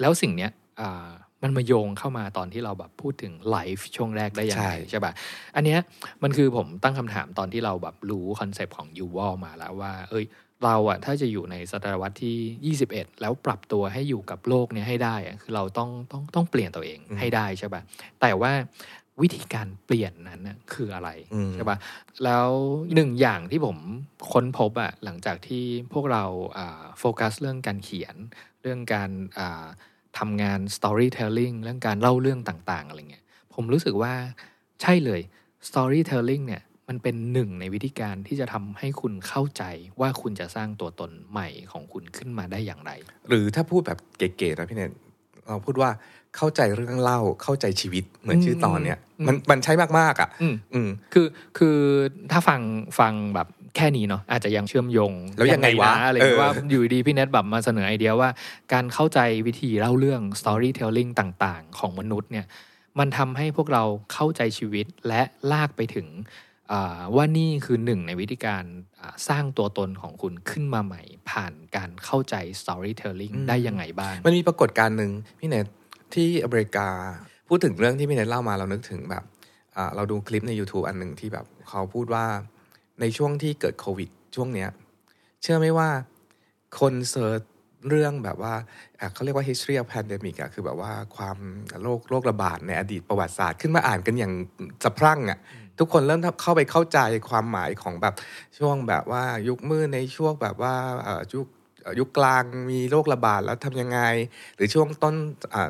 [0.00, 1.08] แล้วสิ่งเนี้ยอ่า
[1.42, 5.12] มันมาโยงเข้ามาตอนที่เราแบบพูดถึงไลฟ์ช่วงแรกได้ยังไงใช่ใช่ปะ
[5.56, 5.78] อันเนี้ย
[6.22, 10.24] มันคือผมตั้งคำถามตอนที่เราแบบรู้ concept ของยูวอลมาแล้วว่า เอ้ย
[10.64, 17.82] เราอะถ้าจะอยู่ในศตวรรษที่ 21 แล้วปรับตัวให้อยู่กับโลกเนี้ยให้ได้อะคือเราต้องต้องต้องเปลี่ยนตัวเองให้ได้ใช่ปะ
[18.20, 18.52] แต่ว่า
[19.20, 21.78] วิธีการเปลี่ยนนั้นน่ะคืออะไรอืมใช่ปะ
[22.24, 22.48] แล้ว
[22.94, 23.76] หนึ่งอย่างที่ผม
[24.32, 26.24] ค้นพบอะหลังจากที่พวกเรา
[26.58, 28.16] อ่าโฟกัสเรื่องการเขียน
[28.62, 29.66] เรื่องการอ่า
[30.18, 33.24] ทำงาน storytelling เรื่องการเล่าเรื่องต่าง ๆ อะไรเงี้ย
[33.54, 34.12] ผมรู้สึกว่า
[34.82, 35.20] ใช่เลย
[35.68, 39.62] storytelling เนี่ย มันเป็นหนึ่งในวิธีการที่จะทำให้คุณเข้าใจ
[40.00, 42.90] ว่าคุณจะสร้างตัวตนใหม่ของคุณขึ้นมาได้อย่างไร
[43.28, 44.90] หรือถ้าพูดแบบเก๋ๆนะพี่เนท
[45.46, 45.90] เราพูดว่า
[46.36, 51.26] เข้าใจเรื่องเล่าเข้าใจชีวิตเหมือนชื่อตอนเนี้ยอืมมันมันใช้มากๆอะอืมอืมคือ
[51.58, 51.76] คือ
[52.30, 52.60] ถ้าฟัง
[52.98, 58.30] ฟังแบบแค่นี้เนาะอาจจะยังเชื่อมโยง แล้วยังไงวะนอะไรเออว่าอยู่ดีพี่เน็ตแบบมาเสนอไอเดียว่า
[58.72, 62.46] การเข้าใจวิธีเล่าเรื่อง storytelling ต่าง ๆ ของมนุษย์เนี่ย
[62.98, 66.46] มันทำให้พวกเราเข้าใจชีวิตและลากไปถึงอ่า
[67.16, 68.64] ว่านี่คือหนึ่งในวิธีการ
[69.00, 75.66] อ่าสร้างตัวตนของคุณขึ้นมาใหม่ ผ่านการเข้าใจ storytelling ได้ยังไงบ้าง มันมีปรากฏการณ์หนึ่งพี่เนท
[76.14, 76.88] ที่อเมริกา
[77.48, 79.24] พูดถึงเรื่องที่พี่เนทเล่ามาเรานึกถึงแบบ
[79.76, 82.24] อ่าเราดูคลิปใน YouTube อันหนึ่งที่แบบเขาพูดว่า
[83.00, 84.68] ในช่วงที่เกิดโควิด ช่วงเนี้ย
[85.42, 85.88] เชื่อไหมว่า
[86.78, 87.40] คนเซิร์ช
[87.88, 88.54] เรื่องแบบว่า
[89.00, 91.38] อะเขาเรียกว่า history of pandemic อะคือแบบว่าความ
[91.82, 94.32] โรคโรคระบาดในอดีตประวัติศาสตร์ ขึ้นมาอ่านกันอย่าง
[94.84, 95.38] สะพรั่งอะ
[95.78, 98.14] ทุกคนเริ่มเข้าไปเข้าใจความหมายของแบบ
[98.58, 100.74] ช่วงแบบว่ายุคมืดในช่วงแบบว่า
[101.34, 101.46] ยุค
[101.98, 104.00] ยุคกลางมีโรคระบาดแล้วทำยังไง
[104.56, 105.14] หรือช่วงต้น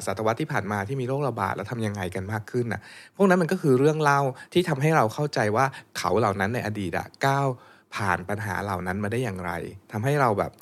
[0.06, 2.80] ศตวรรษที่ผ่านมาที่มีโรคระบาดแล้วทำยังไงกันมากขึ้นน่ะ
[3.16, 4.20] พวกนั้นมันก็คือเรื่องเล่า
[4.52, 5.64] ที่ทำให้เราเข้าใจว่า
[5.98, 7.48] เขาเหล่านั้นในอดีตอะก้าว
[7.96, 9.52] ผ่านปัญหาเหล่านั้นมาได้อย่างไร
[9.92, 10.52] ทำให้เราแบบ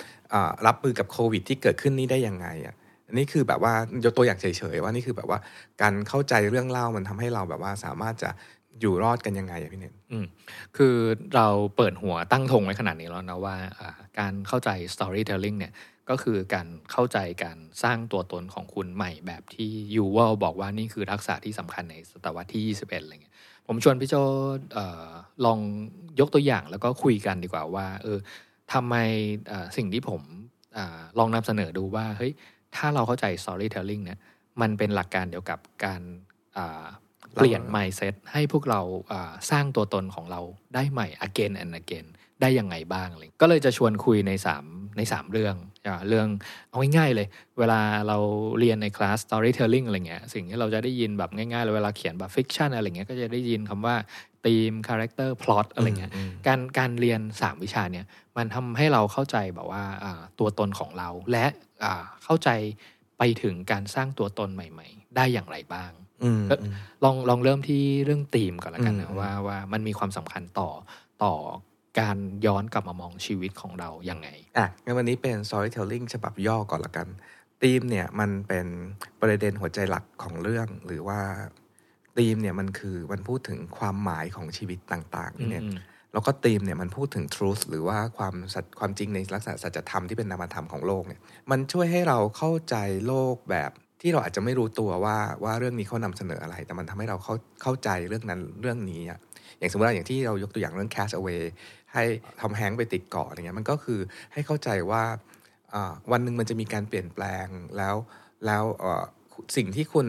[0.67, 2.75] รับมือกับโควิด ที่เกิดขึ้นนี้ได้ยังไงอะ
[3.13, 5.39] นนี้คือแบบว่ายกตัวอย่างเฉยๆว่านี่คือแบบว่า
[5.83, 8.31] การเข้าใจเรื่องเล่ามันทำให้เราแบบว่าสามารถจะ
[8.81, 10.27] อยู่รอดกันยังไงอะพี่เนทอืม
[10.77, 10.97] คือ
[11.35, 13.57] เราเปิดหัวตั้งธงไว้ขนาดนี้แล้วนะว่า
[14.19, 15.73] การเข้าใจ storytelling เนี่ย
[16.11, 23.35] ก็คือการเข้าใจการสร้างตัวตนของคุณใหม่แบบที่ยูวอลบอกว่านี่คือทักษะที่สำคัญในศตวรรษที่ 21 อะไรเงี้ย
[23.67, 24.15] ผมชวนพี่โจ
[24.77, 25.11] ออ
[25.45, 25.59] ลอง
[26.21, 28.19] ยกตัวอย่างแล้วก็คุยกันดีกว่าว่าเออ
[28.73, 28.95] ทำไม
[29.77, 30.23] สิ่งที่ผม
[30.77, 30.79] อ
[31.19, 32.33] ลองนำเสนอดูว่าเฮ้ย
[32.77, 34.19] ถ้าเราเข้าใจ storytelling เนี่ย
[34.61, 36.03] มันเป็นหลักการเดียวกับการ
[37.35, 38.81] เปลี่ยน mindset ให้พวกเรา
[39.13, 40.41] อ่าสร้างตัวตนของเรา
[40.75, 42.07] ได้ใหม่ again and again
[42.41, 44.65] ได้ยังไงบ้างอะไรก็เลยจะชวนคุยในสาม
[44.97, 45.55] ในสามเรื่อง
[45.87, 46.29] อ่าเรื่อง
[46.69, 47.27] เอาง่ายๆเลย
[47.59, 48.19] เวลาเรา
[48.59, 53.97] เรียนในคลาส storytelling อะไรเงี้ย สิ่งที่เราจะได้ยินแบบง่ายๆเลยเวลาเขียนแบบ fiction อะไรเงี้ย ก็จะได้ยินคำว่า
[54.45, 61.47] theme character plot อะไรเงี้ยอืมการการเรียน 3 วิชาเนี่ย มันทำให้เราเข้าใจแบบว่าอ่าตัวตนของเรา และ
[61.85, 62.51] อ่าเข้าใจ
[63.19, 66.06] ไปถึงการสร้างตัวตนใหม่ ๆ ได้อย่างไรบ้างอืมเอ่อ
[67.05, 70.71] ลองลองเริ่มที่เรื่องธีมก่อนละกันอืนะมว่าว่ามันมีความสำคัญต่อ
[71.25, 71.35] ต่อ
[72.01, 77.09] การย้อนกลับมามองชีวิตของเรายังไงอะงั้นวันนี้เป็น storytelling ฉบับย่อก่อนละกัน
[77.63, 78.67] ธีมเนี่ยมันเป็น
[79.21, 81.21] ประเด็นหัวใจหลักของเรื่องหรือว่า
[82.17, 85.79] ธีมเนี่ยมันคือมันพูดถึงความหมายของชีวิตต่างๆเนี่ยอืม
[86.13, 92.77] แล้วก็ธีมเนี่ยมันพูดถึง truth หรือว่าความสัจความจริงในลักษณะสัจธรรมที่เป็นนามธรรมของโลกเนี่ยมันช่วยให้เราเข้าใจ
[93.07, 93.71] โลกแบบ
[94.01, 99.19] ที่เราอาจจะไม่รู้ตัวว่าว่าเรื่องนี้เขานำเสนออะไร แต่มันทำให้เราเข้าเข้าใจเรื่องนั้นเรื่องนี้อะ
[99.59, 101.43] อย่างสมมติว่าอย่างที่เรายกตัวอย่างเรื่อง cast away
[101.93, 102.03] ให้
[102.41, 104.01] ทอมแฮงไปติดเกาะอะไรเงี้ยมันก็คือ
[104.33, 105.03] ให้เข้าใจว่า
[106.13, 107.97] วันหนึ่งมันจะมีการเปลี่ยนแปลงแล้ว
[108.47, 108.65] แล้ว
[109.57, 110.07] สิ่งที่คุณ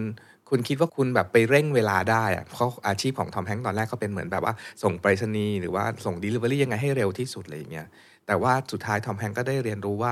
[0.49, 7.87] คุณคิดว่าคุณแบบไปเร่งเวลาได้อะเพราะอาชีพของทอมแฮงค์ตอนแรกเขาเป็นเหมือนแบบว่าส่งไปรษณีย์หรือว่าส่ง Delivery ยังไงให้เร็วที่สุดอะไรอย่างเงี้ย
[8.27, 10.11] แต่ว่าสุดท้ายทอมแฮงค์ก็ได้เรียนรู้ว่า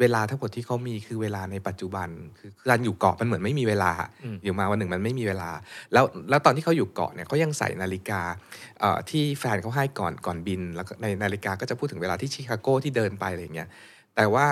[0.00, 3.92] เวลาทั้งหมดที่เขามีคือเวลาในปัจจุบัน คือการอยู่เกาะมันเหมือนไม่มีเวลา
[4.24, 5.50] อืมอยู่มาวันหนึ่งมันไม่มีเวลา
[5.92, 8.20] แล้วแล้วตอนที่เขาอยู่เกาะเนี่ยเขายังใส่นาฬิกา
[8.80, 13.68] เอ่อที่แฟนเขาให้ก่อนก่อนบิน แล้วก็ในนาฬิกาก็จะพูดถึงเวลาที่ชิคาโกที่เดินไปอะไรอย่างเงี้ย
[14.16, 14.46] แต่ว่า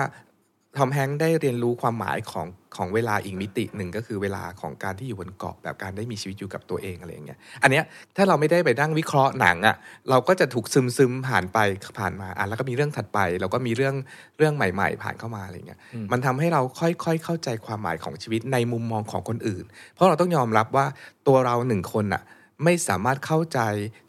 [0.77, 7.83] ทอมแฮงค์ได้เรียนรู้ความหมายของของเวลาอีกมิติหนึ่งก็คือเวลาของการที่อยู่บนเกาะแบบการได้มีชีวิตอยู่กับตัวเองอะไรอย่างเงี้ย อันเนี้ย
[8.15, 9.75] ถ้าเราไม่ได้ไปนั่งวิเคราะห์หนังอะ่ะ
[10.09, 11.57] เราก็จะถูกซึมซึมๆผ่านไป
[11.99, 13.95] ผ่านมาอะแล้วก็มีเรื่องถัดไปแล้วก็มีเรื่อง
[14.37, 20.85] เรื่องใหม่ ๆ ผ่านเข้ามาอะไรเงี้ยอืมมันทำให้เราค่อยๆเข้าใจความหมายของชีวิตในมุมมองของคนอื่น เพราะเราต้องยอมรับว่า
[21.27, 22.23] ตัวเราหนึ่งคนอะ
[22.63, 23.59] ไม่สามารถเข้าใจ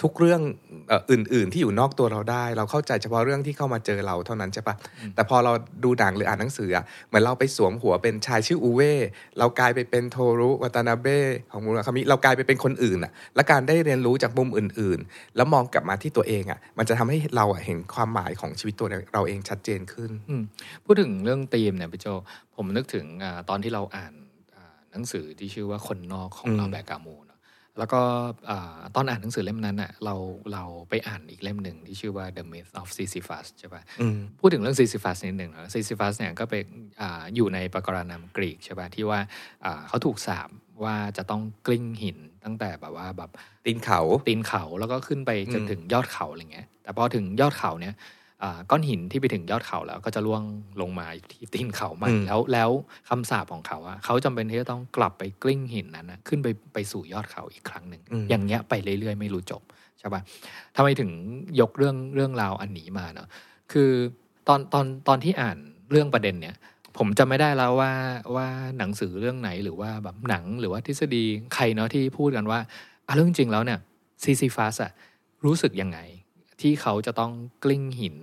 [0.02, 0.40] ทุกเรื่อง
[0.88, 4.74] เอ่ออื่น ๆ ที่อยู่นอกตัวเราได้ เราเข้าใจเฉพาะเรื่องที่เข้ามาเจอเราเท่านั้นใช่ปะ
[5.14, 5.52] แต่พอเรา
[5.84, 8.92] ดูหนังหรืออ่านหนังสืออะเหมือนเราไปสวมหัวเป็นชายชื่ออูเว่
[9.38, 20.42] เรากลายไปเป็นโทรุวัตานาเบะของมูราคามิเรากลายไปเป็นคนอื่นอะและการได้เรียนรู้จากมุมอื่น ๆ แล้วมองกลับมาที่ตัวเองอะมันจะทำให้เราอะเห็นความหมายของชีวิตตัวเราเองชัดเจนขึ้นอืม
[20.84, 22.06] พูดถึงเรื่องธีมเนี่ยพี่โจ
[22.56, 24.14] ผมนึกถึงอาตอนที่เราอ่าน
[24.54, 27.31] อ่าหนังสือที่ชื่อว่าคนนอกของอืมเราแบกกามูเนอะ
[27.78, 28.00] แล้วก็
[28.50, 30.14] อ่าตอนอ่านหนังสือเล่มนั้นอะเรา
[30.52, 36.66] เราไปอ่านอีกเล่มหนึ่งที่ชื่อว่า The Myth of Sisyphus ใช่ปะอืมพูดถึงเรื่อง Sisyphus นิดหนึ่งนะ Sisyphus เนี่ยก็เป็น
[37.00, 39.20] อาอยู่ในปรากรณามกรีกใช่ปะที่ว่า
[39.64, 40.48] อ่าเขาถูกสาบ
[40.84, 43.30] ว่าจะต้องกลิ้งหินตั้งแต่แบบว่าแบบ
[43.64, 48.00] ตีนเขาตีนเขาแล้วก็ขึ้นไปจนอืมถึงยอดเขาอะไรเงี้ยแต่พอถึงยอดเขาเนี่ยอ่า
[48.70, 50.42] ก้อนหินที่ไปถึงยอดเขาแล้ว ก็จะล่วง
[50.80, 52.70] ลงมาอยู่ที่ตีนเขาใหม่อืมแล้วแล้ว
[53.08, 59.62] คำสาปของเขาอะเขาจำเป็นที่จะต้องกลับไปกลิ้งหินนั้นนะขึ้นไปไปสู่ยอดเขาอีกครั้งหนึ่งอืมอย่างเงี้ยไปเรื่อยๆ ไม่รู้จบ
[59.98, 60.20] ใช่ปะ
[60.76, 61.10] ทำไมถึง
[61.60, 63.28] ยกเรื่องเรื่องราวอันนี้มาเนาะ
[63.72, 63.90] คือ
[64.48, 65.58] ตอนตอนตอนที่อ่าน
[65.90, 66.56] เรื่องประเด็นเนี่ย
[66.98, 67.92] ผมจำไม่ได้แล้วว่า
[68.36, 71.24] ว่าหนังสือเรื่องไหนหรือว่าแบบหนังหรือว่าทฤษฎี
[71.54, 72.58] ใครเนาะที่พูดกันว่า
[73.06, 73.78] อะเรื่องจริงแล้วเนี่ย
[74.22, 74.92] ซีซีฟัสอะ
[75.44, 75.98] รู้สึกยังไง
[76.62, 77.32] ที่เขาจะต้อง
[77.64, 78.16] กลิ้งหิน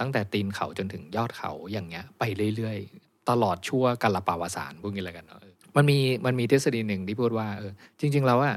[0.00, 2.22] ตั้งแต่ตีนเขาจนถึงยอดเขาอย่างเงี้ย ไป
[2.56, 5.40] เรื่อยๆ ตลอดชั่วกาลปาวสานพวกนี้อะไรกันเนาะ
[5.76, 8.56] มันมีมันมีทฤษฎีหนึ่งที่พูดว่าเออจริง ๆ แล้วอะ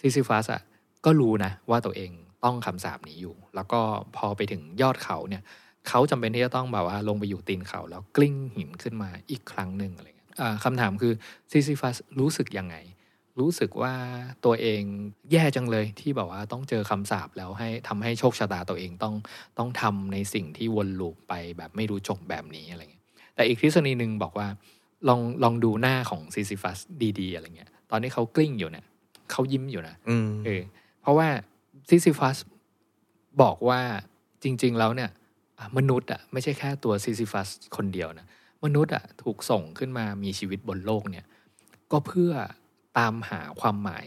[0.00, 0.62] ซิซิฟัสอะ
[1.04, 2.10] ก็รู้นะว่าตัวเอง
[2.44, 3.80] ต้องคำสาปนี้อยู่ แล้วก็
[4.16, 5.42] พอไปถึงยอดเขาเนี่ย
[5.88, 10.30] เขาจำเป็นที่จะต้องแบบว่าลงไปอยู่ตีนเขา แล้วกลิ้งหินขึ้นมาอีกครั้งหนึ่งอะไรเงี้ย
[10.64, 11.12] คำถามคือ
[11.50, 12.76] ซิซิฟัสรู้สึกยังไง
[13.40, 13.94] รู้สึกว่า
[14.44, 14.82] ตัวเอง
[15.32, 19.14] แย่จังเลยที่แบบว่าต้องเจอคำสาปแล้วให้ทำให้โชคชะตาตัวเองต้อง
[19.58, 24.48] ต้องทำในสิ่งที่วน loop ไปแบบไม่รู้จบแบบนี้อะไรเงี้ยแต่อีกทฤษฎีหนึ่งบอกว่า
[25.08, 26.78] ลองลองดูหน้าของซิซิฟัส
[27.20, 28.84] ดีๆ อะไรเงี้ย ตอนที่เขากลิ้งอยู่เนี่ย
[29.30, 30.62] เขายิ้มอยู่นะอืมเออ
[31.02, 31.28] เพราะว่า
[31.88, 32.36] ซิซิฟัส
[33.42, 33.80] บอกว่า
[34.42, 35.10] จริง ๆ แล้วเนี่ย
[35.58, 38.26] อะมนุษย์อะไม่ใช่แค่ตัวซิซิฟัสคนเดียวนะ
[38.64, 41.26] มนุษย์อะถูกส่งขึ้นมามีชีวิตบนโลกเนี่ย
[41.92, 42.32] ก็เพื่อ
[42.98, 44.06] ตามหาความหมาย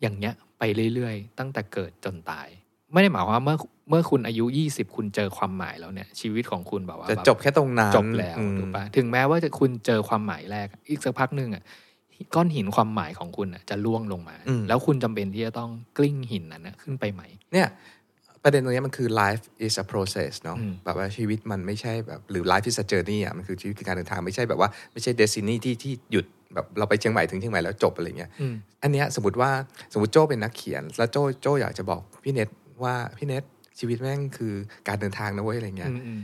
[0.00, 0.62] อย่างเงี้ยไป
[0.94, 2.48] เรื่อยๆ ตั้งแต่เกิดจนตาย
[2.92, 3.56] ไม่ได้หมายความว่าเมื่อ
[3.90, 11.62] เมื่อคุณอายุ 20 คุณเจอความหมายแล้วเนี่ย ชีวิตของคุณแบบว่าจะแบบจบแค่ตรงนั้นจบแล้วอืมถูกปะถึงแม้ว่าจะคุณเจอความหมายแรก อีกสักพักหนึ่งอะ
[12.34, 17.68] ก้อนหินความหมายของคุณอะจะล่วงลงมาอืมแล้วคุณจำเป็นที่จะต้องกลิ้งหินนั้นนะขึ้นไปใหม่เนี่ย
[18.44, 26.24] ประเด็นตรงเนี้ยมันคือ life is a process เนาะอืมแบบว่าชีวิตมันไม่ใช่แบบหรือ life is a journey อะมันคือชีวิตคือการเดินทางไม่ใช่แบบว่าไม่ใช่ destiny ที่ที่หยุด
[26.54, 29.50] แบบเราไปเชียงใหม่ถึงเชียงใหม่แล้วจบอะไรเงี้ยอืมอันเนี้ยสมมติว่า
[29.92, 32.48] สมมติโจ้เป็นนักเขียน แล้วโจ้โจ้อยากจะบอกพี่เน็ต
[32.84, 33.44] ว่าพี่เน็ต
[33.78, 34.54] ชีวิตแม่งคือ
[34.88, 36.20] การเดินทางนะเว้ยอะไรเงี้ยอืมอืม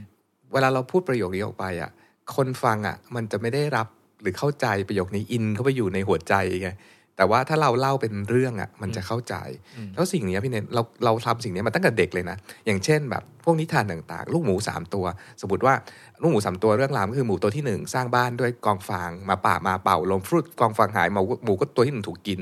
[0.53, 1.91] เวลาเราพูดประโยคนี้ออกไปอะ
[2.37, 3.89] คนฟังอะมันจะไม่ได้รับ
[4.21, 6.71] หรือเข้าใจประโยคนี้อินเข้าไปอยู่ในหัวใจไง
[7.17, 9.35] แต่ว่าถ้าเราเล่าเป็นเรื่องอะมันจะเข้าใจ
[9.77, 15.05] อืมแล้วสิ่งเนี้ยพี่เนทเราเราทำสิ่งเนี้ยมาตั้งแต่เด็กเลยนะ อย่างเช่นแบบพวกนิทานต่างๆ ลูกหมูสามตัว
[15.41, 15.75] สมมติว่า
[16.21, 22.41] ลูกหมูสามตัวเรื่องราวก็คือหมูตัวที่หนึ่งสร้างบ้านด้วยกองฟางมาป่ามาเป่าลมฟรุดกองฟางหายหมูหมูก็ตัวที่หนึ่งถูกกิน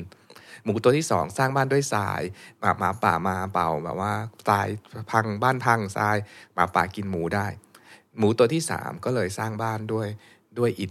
[0.65, 2.23] หมูตัวที่สองสร้างบ้านด้วยทราย
[2.61, 4.13] หมาหมาป่ามาเป่าแบบว่า
[4.49, 4.69] ทราย
[5.11, 6.17] พังบ้านพังทราย
[6.55, 7.47] หมาป่ากินหมูได้
[8.19, 10.09] หมูตัวที่สามก็เลยสร้างบ้านด้วย
[10.59, 10.91] ด้วยอิฐ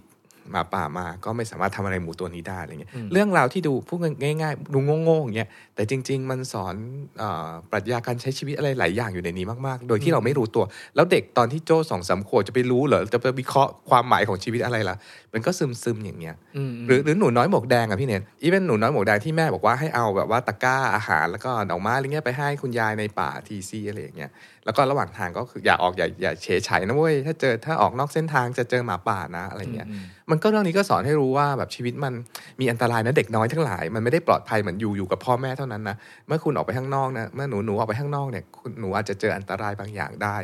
[0.52, 6.76] หมาป่ามาก็ไม่สามารถทำอะไรหมูตัวนี้ได้อะไรเงี้ยอืมเรื่องราวที่ดูพูดง่าย ๆ ดูโง่ๆอย่างเงี้ยแต่จริง ๆ มันสอน
[7.20, 10.64] เออปรัชญาการใช้ชีวิตอะไรหลายอย่างอยู่ในนี้มากๆ โดยที่เราไม่รู้ตัว
[10.96, 14.96] แล้วเด็กตอนที่โจ้สองสามขวบจะไปรู้เหรอจะไปวิเคราะห์ความหมายของชีวิตอะไรล่ะ
[15.34, 24.32] มันก็ซึมๆอย่างเงี้ยอืมหรือหรือหนูน้อยหมวกแดงอะพี่เนทอีเวนหนูน้อยหมวกแดงที่แม่บอกว่าให้เอาแบบว่าตะกร้าอาหารแล้วก็ดอกไม้อะไรเงี้ยไปให้คุณยายในป่าทีซีอะไรอย่างเงี้ย
[24.66, 32.14] แล้วก็ระหว่างทางก็คืออย่าออกอย่าอย่าเฉยไฉนะเว้ยถ้าเจอถ้าออกนอกเส้นทางจะเจอหมาป่านะอะไรเงี้ยอืมมันก็เรื่องนี้ก็สอนให้รู้ว่าแบบชีวิตมัน
[32.60, 35.96] มีอันตรายนะเด็กน้อยทั้งหลาย มันไม่ได้ปลอดภัยเหมือนอยู่อยู่กับพ่อแม่เท่านั้นนะ
[36.28, 40.38] เมื่อคุณออกไปข้างนอกนะเมื่อหนูหนูออกไปข้างนอกเนี่ยคุณหนูอาจจะเจออันตรายบางอย่างได้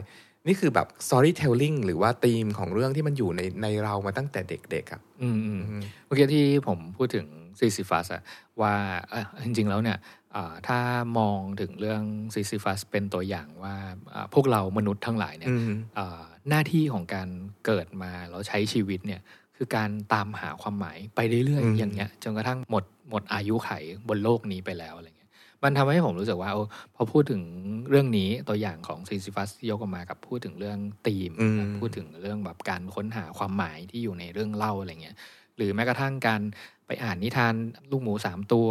[0.47, 7.25] นี่คือแบบ storytelling หรือว่าธีมของเรื่องที่มันอยู่ในในเรามาตั้งแต่เด็กๆอะอืมอืมอืมเมื่อกี้ที่ผมพูดถึง
[7.59, 8.23] ซิซิฟัสอะ
[8.61, 8.73] ว่า
[9.09, 9.97] เอ่อจริงๆแล้วเนี่ย
[10.35, 10.79] อ่าถ้า
[11.17, 13.75] มองถึงเรื่องซิซิฟัสเป็นตัวอย่างว่า
[14.13, 17.29] อ่าพวกเรามนุษย์ทั้งหลายเนี่ยอืมอ่าหน้าที่ของการ
[17.65, 19.21] เกิดมาแล้วใช้ชีวิตเนี่ย
[19.55, 23.69] คือการตามหาความหมายไปเรื่อยอืมๆอย่างเงี้ยจนกระทั่งหมดหมดอายุไข
[24.07, 25.16] บนโลกนี้ไปแล้วอะไรเงี้ย
[25.63, 26.63] มันทำให้ผมรู้สึกว่าโอ้
[26.95, 27.41] พอพูดถึง
[27.89, 35.15] เรื่องนี้ตัวอย่างของซิซิฟัสที่ยกออกมากับพูดถึงเรื่องธีมอืมพูดถึงเรื่องแบบการค้นหาความหมายที่อยู่ในเรื่องเล่าอะไรเงี้ย
[35.57, 36.41] หรือแม้กระทั่งการ
[36.87, 37.53] ไปอ่านนิทาน
[37.91, 38.67] ลูกหมูสามตัว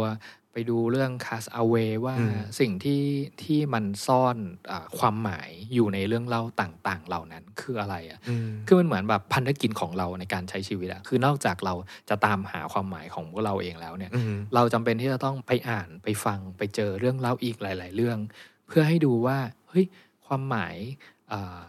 [0.59, 3.03] ไปดูเรื่อง Cast Away ว่าอืมสิ่งที่
[3.43, 4.37] ที่มันซ่อน
[4.71, 11.73] อาความหมายอยู่ในเรื่องเล่าต่าง ๆ เหล่านั้นคืออะไรอะอืมคือมันเหมือนแบบพันธกิจของเราในการใช้ชีวิตอะคือนอกจากเรา
[12.09, 18.17] จะตามหาความหมายของพวกเราเองแล้วเนี่ยอืมเราจำเป็นที่จะต้องไปอ่านไปฟังไปเจอเรื่องเล่าอีกหลาย ๆ เรื่อง
[18.67, 19.37] เพื่อให้ดูว่า
[19.69, 19.85] เฮ้ย
[20.25, 20.75] ความหมาย
[21.31, 21.61] อ่า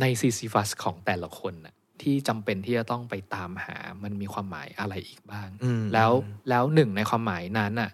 [0.00, 6.10] ในซีซีฟัสของแต่ละคนน่ะที่จำเป็นที่จะต้องไปตามหามันมีความหมายอะไรอีกบ้างอืมแล้ว
[6.50, 7.90] แล้วหนึ่งในความหมายนั้นน่ะ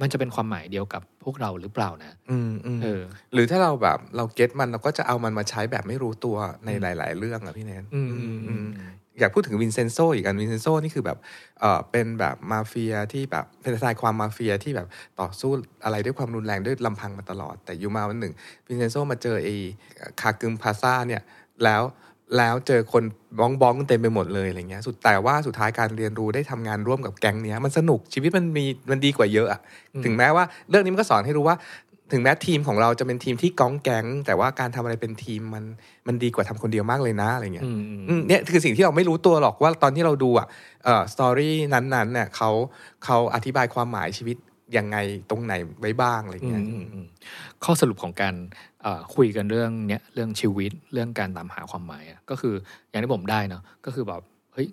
[0.00, 6.36] มันจะเป็นความหมายเดียวกับพวกเราหรือเปล่านะอืมอืมเออ หรือถ้าเราแบบเรา get มันเราก็จะเอามันมาใช้แบบไม่รู้ตัว
[6.66, 8.66] ในหลาย ๆ เรื่องอะพี่เนนอืมอืมอืม
[9.20, 11.18] อยากพูดถึงวินเซนโซอีกอันวินเซนโซนี่คือแบบ
[11.60, 14.86] เออเป็นแบบมาเฟียที่แบบเป็นทนายความมาเฟียที่แบบ
[15.20, 15.50] ต่อสู้
[15.84, 18.34] อะไรด้วยความรุนแรงด้วยลำพังมาตลอด แต่อยู่มาวันหนึ่ง
[18.66, 19.54] วินเซนโซมาเจอไอ้
[20.20, 21.22] กึมกาพลาซาเนี่ย
[21.64, 21.82] แล้ว
[22.38, 23.02] แล้วเจอคน
[23.38, 29.60] บ้องบ้องๆเต็มไปหมดเลยอะไรเงี้ย สุดแต่ว่าสุดท้ายการเรียนรู้ได้ทำงานร่วมกับแก๊งเนี้ยมันสนุกชีวิตมันมีมันดีกว่าเยอะอะ
[30.04, 31.56] ถึงแม้ว่าเรื่องนี้มันก็สอนให้รู้ว่า
[32.12, 35.64] ถึงแม้ทีมของเราจะเป็นทีมที่ก้องแก๊ง แต่ว่าการทำอะไรเป็นทีมมัน
[36.06, 40.46] มันดีกว่าทำคนเดียวมากเลยนะอะไรเงี้ยอืมอืมอืมเนี่ยคือสิ่งที่เราไม่รู้ตัวหรอกว่าตอนที่เราดูอะ
[40.84, 42.50] เอ่อสตอรี่นั้นๆเนี่ยเขา
[43.04, 44.36] เขาอธิบายความหมายชีวิต
[44.76, 44.96] ยังไง
[45.30, 47.06] ตรงไหนไว้บ้างอะไรอืเงี้มยอืมอืม
[47.64, 48.34] ข้อสรุปของการ
[48.82, 52.54] เอ่อคุยกันเรื่องเนี้ยเรื่องชีวิตเรื่องการตามหาความหมายอะก็คือ
[52.90, 54.22] อย่างที่ผมได้เนาะก็คือแบบ
[54.54, 54.68] เฮ้ย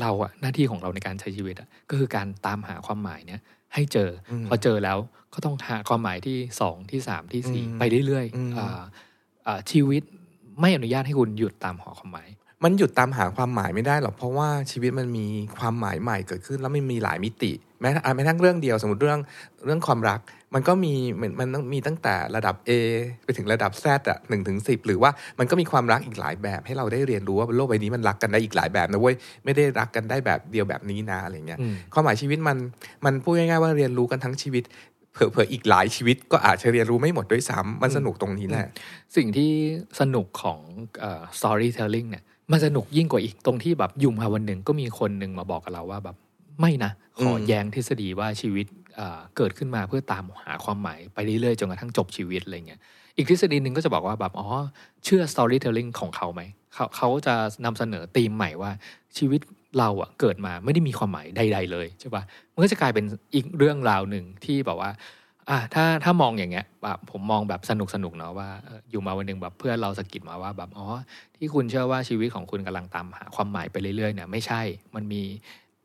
[0.00, 3.40] เราอะหน้าที่ของเราในการใช้ชีวิตอะก็คือการตามหาความหมายเนี้ย
[3.74, 4.98] ให้เจออมพอเจอแล้ว
[5.34, 8.80] ก็ต้องหาความหมายที่สองที่สามที่สี่อืมไปเรื่อยอืมๆอ่า
[9.46, 10.02] อ่าชีวิต
[10.60, 12.28] ไม่อนุญาตให้คุณหยุดตามหาความหมาย
[12.64, 15.26] มันหยุดตามหาความหมายไม่ได้หรอกเพราะว่าชีวิตมันมี
[15.58, 19.20] ความหมายใหม่เกิดขึ้น แล้วมันมีหลายมิติ แม้อะแม้ทั้งเรื่องเดียวสมมติเรื่อง
[19.66, 20.20] เรื่องความรัก
[20.54, 22.70] มันก็มีเหมือนมันต้องมีตั้งแต่ระดับ A
[23.24, 32.56] ไปถึงระดับ Z อะหนึ่งถึงสิหรือว่ามันก็มีความรักอีกหลายแบบ ให้เราได้เรียนรู้ว่าบนโลกใบนี้มันรักกันได้อีกหลายแบบนะเว้ยไม่ได้รักกันได้แบบเดียวแบบนี้นะอะไรเงี้ยอืมความหมายชีวิตมัน
[33.04, 34.64] มันพูดง่ายๆว่าเรียนรู้กันทั้งชีวิต
[35.12, 38.68] เผลอๆอีกหลายชีวิตก็อาจจะเรียนรู้ไม่หมดด้วยซ้ำมันสนุกตรงนี้แหละ
[39.16, 39.50] สิ่งที่
[40.00, 40.60] สนุกของ
[41.00, 46.16] เอ่อ storytelling เนี่ย มันสนุกยิ่งกว่าอีกตรงที่แบบอยู่มาวันหนึ่งก็มีคนหนึ่งมาบอกกับเราว่าแบบ
[46.60, 52.80] ไม่นะ ขออืมแย้งทฤษฎีว่าชีวิตเอ่อเกิดขึ้นมาเพื่อตามหาความหมายไปเรื่อยๆจนกระทั่งจบชีวิตอะไรเงี้ย
[53.16, 54.48] อีกทฤษฎีหนึ่งก็จะบอกว่าแบบอ๋อ
[55.04, 56.42] เชื่อ storytelling ของเขาไหม
[56.74, 57.34] เขาเขาจะ
[57.64, 58.70] นำเสนอธีมใหม่ว่า
[59.18, 59.40] ชีวิต
[59.78, 64.90] เราอะเกิดมาไม่ได้มีความหมายใด ๆ เลยใช่ปะมันก็จะกลายเป็นอีกเรื่องราวหนึ่งที่แบบว่า
[65.50, 70.86] อะถ้าถ้ามองอย่างเงี้ยแบบผมมองแบบสนุกสนุกๆเนาะว่าเอ่ออยู่มาวันหนึ่งแบบเพื่อนเราสะกิดมาว่าแบบอ๋อ
[71.36, 74.62] ที่คุณเชื่อว่าชีวิตของคุณกำลังตามหาความหมายไปเรื่อยๆเนี่ยไม่ใช่
[74.94, 75.22] มันมี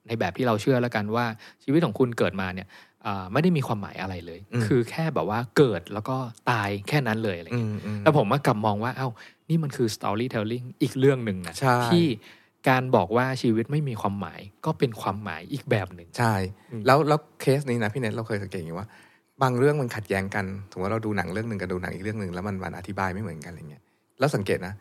[0.08, 1.26] ในแบบที่เราเชื่อแล้วกันว่า
[1.64, 2.68] ชีวิตของคุณเกิดมาเนี่ย
[3.06, 6.18] อ่าไม่ได้มีความหมายอะไรเลยอืมคือแค่แบบว่าเกิดแล้วก็
[6.52, 9.08] ตายแค่นั้นเลยอะไรอืเงี้ยมอืมแล้วผมมากลับมองว่าเอ้า
[9.50, 12.06] นี่มันคือ storytelling อีกเรื่องหนึ่งนะใช่ที่
[12.70, 16.34] การบอกว่าชีวิตไม่มีความหมายก็เป็นความหมายอีกแบบหนึ่งใช่
[16.72, 18.88] อืมแล้วแล้วเคสนี้นะพี่เน็ตเราเคยสังเกตอย่างนี้ว่า
[19.42, 23.84] บางเรื่องมันขัดแย้งกันสมมติว่าเราดูหนังเรื่องหนึ่งกับดูหนังอีกเรื่องหนึ่งแล้วมันมันอธิบายไม่เหมือนกันอะไรเงี้ย
[24.20, 24.74] แล้วสังเกตนะ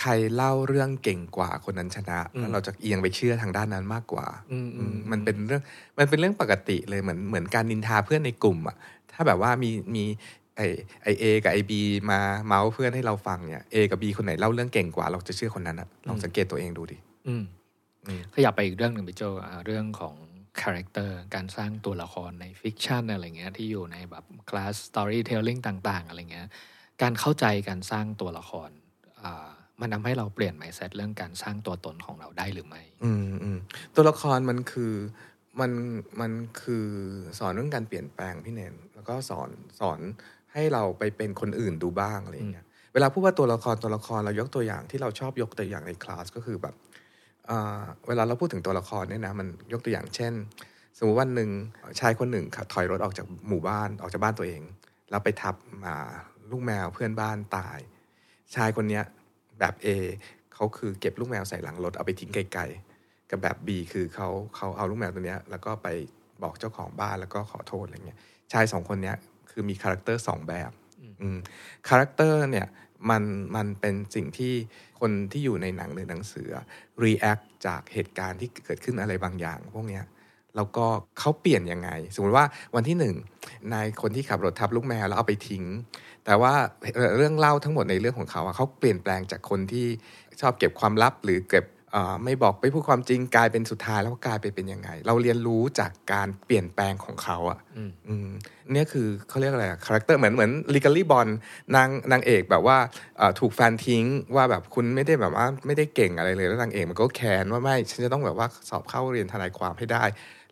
[0.00, 5.62] ใครเล่าเรื่องเก่งกว่าคนนั้นชนะแล้วเราจะเอียงไปเชื่อทางด้านนั้นมากกว่าอืมอืมมันเป็นเรื่อง
[5.98, 8.76] มันเป็นเรื่องปกติเลยเหมือนเหมือนการนินทาเพื่อนในกลุ่มอะ
[9.12, 10.04] ถ้าแบบว่ามีมี
[10.56, 10.60] ไอ
[11.02, 16.96] ไอ A กับไอ B มาเม้าท์เพื่อนให้เราฟังเนี่ย A กับ B คนไหนเล่าเรื่องเก่งกว่า เราจะเชื่อคนนั้นอะลองสังเกตตัวเองดูดิ
[17.28, 17.42] อืม
[18.06, 20.14] อืมขยับไปอีกเรื่องหนึ่งพี่โจอ่าเรื่องของ
[20.62, 26.48] character การสร้างตัวละครใน fiction อะไรเงี้ยที่อยู่ในแบบ class storytelling ต่าง ๆ อะไรเงี้ย
[27.02, 28.70] การเข้าใจการสร้างตัวละคร
[29.80, 33.58] มันทำให้เราเปลี่ยน mindset เรื่องการสร้างตัวตนของเราได้หรือไม่ อืมอืม
[33.94, 34.92] ตัวละครมันคือ
[35.60, 35.72] มัน
[36.20, 36.86] มันคือ
[37.38, 39.48] สอนเรื่องการเปลี่ยนแปลงพี่เนนแล้วก็สอน
[39.80, 40.00] สอน
[40.52, 46.74] ให้เราไปเป็นคนอื่นดูบ้างอะไรอย่างเงี้ยเวลาพูดว่าตัวละครตัวละครเรายกตัวอย่างที่เราชอบยกตัวอย่างในคลาสก็คือแบบ
[48.08, 50.32] เวลาเราพูดถึงตัวละครเนี่ยนะมันยกตัวอย่างเช่น
[50.98, 51.50] สมมติวันหนึ่ง
[52.00, 54.62] ชายคนหนึ่งขับถอยรถออกจากหมู่บ้านออกจากบ้านตัวเอง
[55.10, 55.54] แล้วไปทับ
[55.84, 55.96] มา
[56.50, 57.78] ลูกแมวเพื่อนบ้านตาย
[58.54, 59.04] ชายคนเนี้ย
[59.58, 59.88] แบบ A
[60.54, 65.88] เขาคือเก็บลูกแมวใส่หลังรถเอาไปทิ้งไกลๆกับแบบ B คือเขาเขาเอาลูกแมวตัวเนี้ยแล้วก็ไป
[66.42, 68.18] บอกเจ้าของบ้านแล้วก็ขอโทษอะไรเงี้ย
[68.52, 69.16] ชายสองคนเนี้ย
[69.50, 70.70] คือมี character สองแบบ
[71.88, 72.66] character เนี่ย
[73.10, 73.22] มัน
[73.56, 74.54] มันเป็นสิ่งที่
[75.00, 76.46] คนที่อยู่ในหนังหรือหนังสือ
[77.04, 80.04] react จากเหตุการณ์ที่เกิดขึ้นอะไรบางอย่าง พวกเนี้ย
[80.56, 80.86] แล้วก็
[81.18, 83.14] เขาเปลี่ยนยังไง สมมติว่าวันที่หนึ่ง
[83.72, 85.64] นายคนที่ขับรถทับลูกแมวแล้วเอาไปทิ้ง
[86.24, 86.52] แต่ว่า
[87.16, 89.86] เรื่องเล่าทั้งหมดในเรื่องของเขาอะเขาเปลี่ยนแปลงจากคนที่
[90.40, 91.64] ชอบเก็บความลับหรือเก็บ
[92.24, 98.28] ไม่บอกไม่พูดความจริงกลายเป็นสุดท้ายแล้วกลายไปเป็นยังไง เราเรียนรู้จากการเปลี่ยนแปลงของเขาอะอืมอืม
[98.72, 101.28] เนี่ยคือเขาเรียกอะไร character เหมือนเหมือนลีก a ลี่บอล
[101.76, 102.78] นางนางเอกแบบว่า
[103.18, 104.04] เอ่อถูกแฟนทิ้ง
[104.36, 110.04] ว่าแบบคุณไม่ได้แบบว่าไม่ได้เก่งอะไรเลยแล้วนางเอกมันก็แค้นว่าไม่ฉันจะต้องแบบว่าสอบเข้าเรียนทนายความให้ได้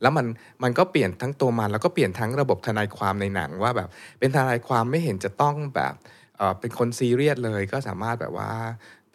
[0.03, 0.27] แล้วมัน
[0.63, 5.95] มันก็เปลี่ยนทั้งตัวมัน แล้วก็เปลี่ยนทั้งระบบทนายความในหนังว่าแบบเป็นทนายความไม่เห็นจะต้องแบบ
[6.37, 8.53] เอ่อเป็นคนซีเรียสเลยก็สามารถแบบว่า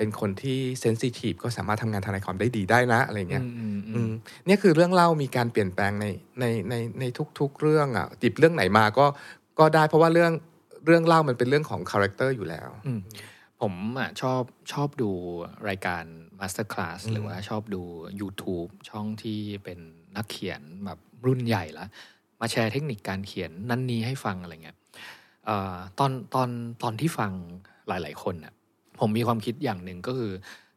[0.02, 4.12] เป็นคนที่ sensitive ก็สามารถทำงานทนายความได้ดีได้นะอะไรเงี้ยอืมอืมอืม
[4.46, 6.06] เนี่ยคือเรื่องเล่ามีการเปลี่ยนแปลงใน
[6.40, 7.04] ในในใน
[7.40, 9.06] ทุก ๆ เรื่องอะหยิบเรื่องไหนมาก็
[9.60, 10.32] ก็ได้เพราะว่าเรื่อง
[10.86, 13.00] เรื่องเล่ามันเป็นเรื่องของ character อยู่แล้วอืม
[13.62, 14.42] ผมอะชอบ
[14.74, 15.10] ชอบดู
[15.70, 16.04] รายการ
[16.40, 17.82] Master Class หรือว่าชอบดู
[18.22, 19.80] YouTube ช่องที่เป็น
[20.16, 21.86] นักเขียนแบบรุ่นใหญ่ละ
[22.42, 24.78] มาแชร์เทคนิคการเขียนนั่นนี้ให้ฟังอะไรเงี้ย
[25.46, 26.50] เอ่อตอนตอน
[26.84, 27.32] ตอนที่ฟัง
[27.88, 28.54] หลาย ๆ คนน่ะ
[29.00, 30.34] ผมมีความคิดอย่างหนึ่งก็คือ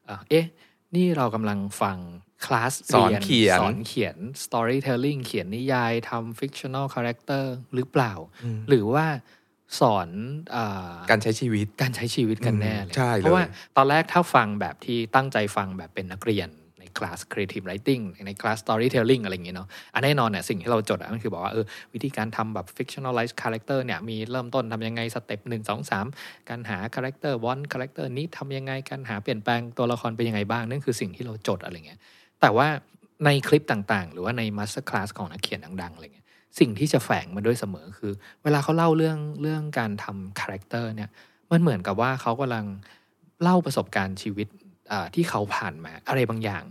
[0.06, 0.46] เอ่อเอ๊ะ
[0.94, 1.98] นี่เรากำลังฟัง
[2.44, 8.12] คลาสสอนรีเขียนสอนเขียน storytelling เขียนนิยายทำ fictional character หรือเปล่า
[8.68, 9.06] หรือว่า
[9.80, 10.08] สอน
[10.54, 13.44] อาการใช้ชีวิตการใช้ชีวิตกันแน่เลยใช่เลยเพราะว่า
[13.76, 16.61] ตอนแรกถ้าฟังแบบที่ตั้งใจฟังแบบเป็นนักเรียนใน
[16.98, 26.06] class creative writing ใน class storytelling อะไรอย่างเงี้ยเนาะอันแน่นอนเนี่ยสิ่งที่เราจดอะมันคือบอกว่าเออวิธีการทำแบบ fictionalized character เนี่ยมีเริ่มต้นทำยังไง step หนึ่งสองสาม
[26.48, 32.00] การหา character one character นี้ทำยังไงการหาเปลี่ยนแปลงตัวละครเป็นยังไงบ้างนั่นคือสิ่งที่เราจดอะไรเงี้ย
[32.40, 32.68] แต่ว่า
[33.24, 36.26] ในคลิปต่างๆ หรือว่าใน master class ของนักเขียนดังๆอะไรเงี้ย
[36.58, 41.10] สิ่งที่จะแฝงมาด้วยเสมอคือ เวลาเขาเล่าเรื่องเรื่องการทำ character เนี่ย
[41.50, 42.66] มันเหมือนกับว่าเขากำลัง
[43.42, 44.48] เล่าประสบการณ์ชีวิต
[45.14, 46.64] ที่เขาผ่านมาอะไรบางอย่าง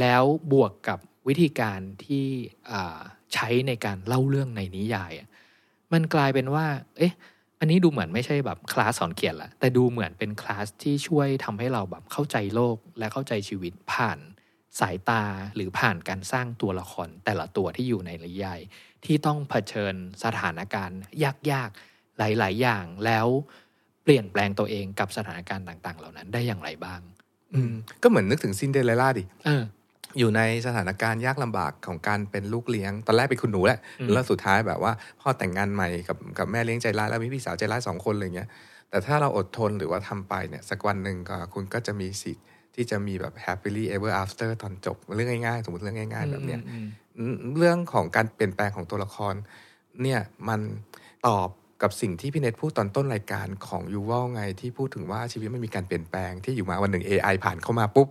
[0.00, 0.22] แล้ว
[0.52, 0.98] บวกกับ
[1.28, 2.26] วิธีการที่
[3.34, 5.12] ใช้ในการเล่าเรื่องในนิยาย
[5.92, 6.66] มันกลายเป็นว่า
[6.98, 7.14] เอ๊ะ
[7.60, 14.18] อันนี้ดูเหมือนไม่ใช่แบบคลาสสอนเขียนละแต่ดูเหมือนเป็นคลาสที่ช่วยทำให้เราแบบเข้าใจโลกและเข้าใจชีวิตผ่าน
[14.80, 15.22] สายตา
[15.54, 18.60] หรือผ่านการสร้างตัวละครแต่ละตัวที่อยู่ในนิยาย
[19.04, 21.00] ที่ต้องเผชิญสถานการณ์
[21.52, 23.26] ยากๆหลาย ๆ อย่างแล้ว
[24.02, 27.00] เปลี่ยนแปลงตัวเองกับสถานการณ์ต่าง ๆ เหล่านั้นได้อย่างไรบ้าง
[27.54, 29.62] อืมก็เหมือนนึกถึงซินเดอเรลล่าดิเออ
[30.18, 38.48] อยู่ในสถานการณ์ยากลำบากของการเป็นลูกเลี้ยง ตอนแรกเป็นคุณหนูแหละอืมแล้วสุดท้ายแบบว่าพ่อแต่งงานใหม่กับกับแม่เลี้ยงใจร้ายแล้วมีพี่สาวใจร้ายสองคนอะไรเงี้ย
[38.90, 46.86] แต่ถ้าเราอดทนหรือว่าทำไปเนี่ยสักวันหนึ่งก็คุณก็จะมีสิทธิ์ที่จะมีแบบ happily ever after ตอนจบเรื่องง่ายๆ สมมติเรื่องง่าย ๆ แบบเนี้ยอืม
[47.18, 49.34] อืมเรื่องของการเปลี่ยนแปลงของตัวละคร
[50.02, 50.60] เนี่ยมัน
[51.26, 51.48] ตอบ
[51.84, 58.08] กับสิ่งที่พี่เนทพูดตอนต้นรายการของยูวอลไงที่พูดถึงว่าชีวิตไม่มีการเปลี่ยนแปลงที่อยู่มาวันหนึ่ง AI ผ่านเข้ามาปุ๊บ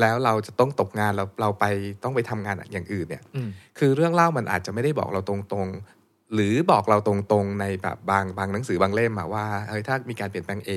[0.00, 1.64] แล้วเราจะต้องตกงานเราเราไป
[2.02, 10.70] ต้องไปทำงานอย่างอื่นเนี่ยอืมคือเรื่องเล่ามันอาจจะไม่ได้บอกเราตรงๆ หรือบอกเราตรงๆในแบบบางบางหนังสือบางเล่มอะว่าเฮ้ยถ้ามีการเปลี่ยนแปลง A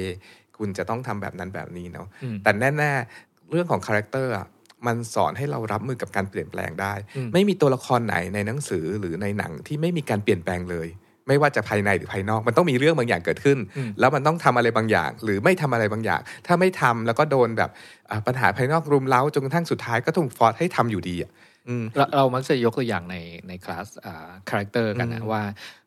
[0.57, 4.47] คุณจะต้องทำแบบนั้นแบบนี้เนาะอืมแต่แน่ๆเรื่องของ character อะ
[4.87, 10.87] มันสอนให้เรารับมือกับการเปลี่ยนแปลงได้อืมไม่มีตัวละครไหนในหนังสือหรือในหนังที่ไม่มีการเปลี่ยนแปลงเลย
[11.29, 17.69] ไม่ว่าจะภายในหรือภายนอก มันต้องมีเรื่องบางอย่างเกิดขึ้นอืมแล้วมันต้องทำอะไรบางอย่าง หรือไม่ทำอะไรบางอย่าง ถ้าไม่ทำแล้วก็โดนแบบ
[18.09, 21.31] อ่าปัญหาภายนอกรุมเร้าจนกระทั่งสุดท้ายก็ถูก force ให้ทำอยู่ดีอะ
[21.67, 23.15] อืมเราเรามักจะยกตัวอย่างใน
[23.47, 25.41] ในคลาสอ่า character กันนะอืมว่า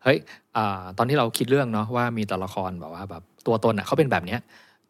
[0.04, 0.18] เฮ้ย
[0.56, 4.40] อ่าตอนที่เราคิดเรื่องเนาะว่ามีตัวละครแบบว่าแบบตัวตนอะเขาเป็นแบบเนี้ย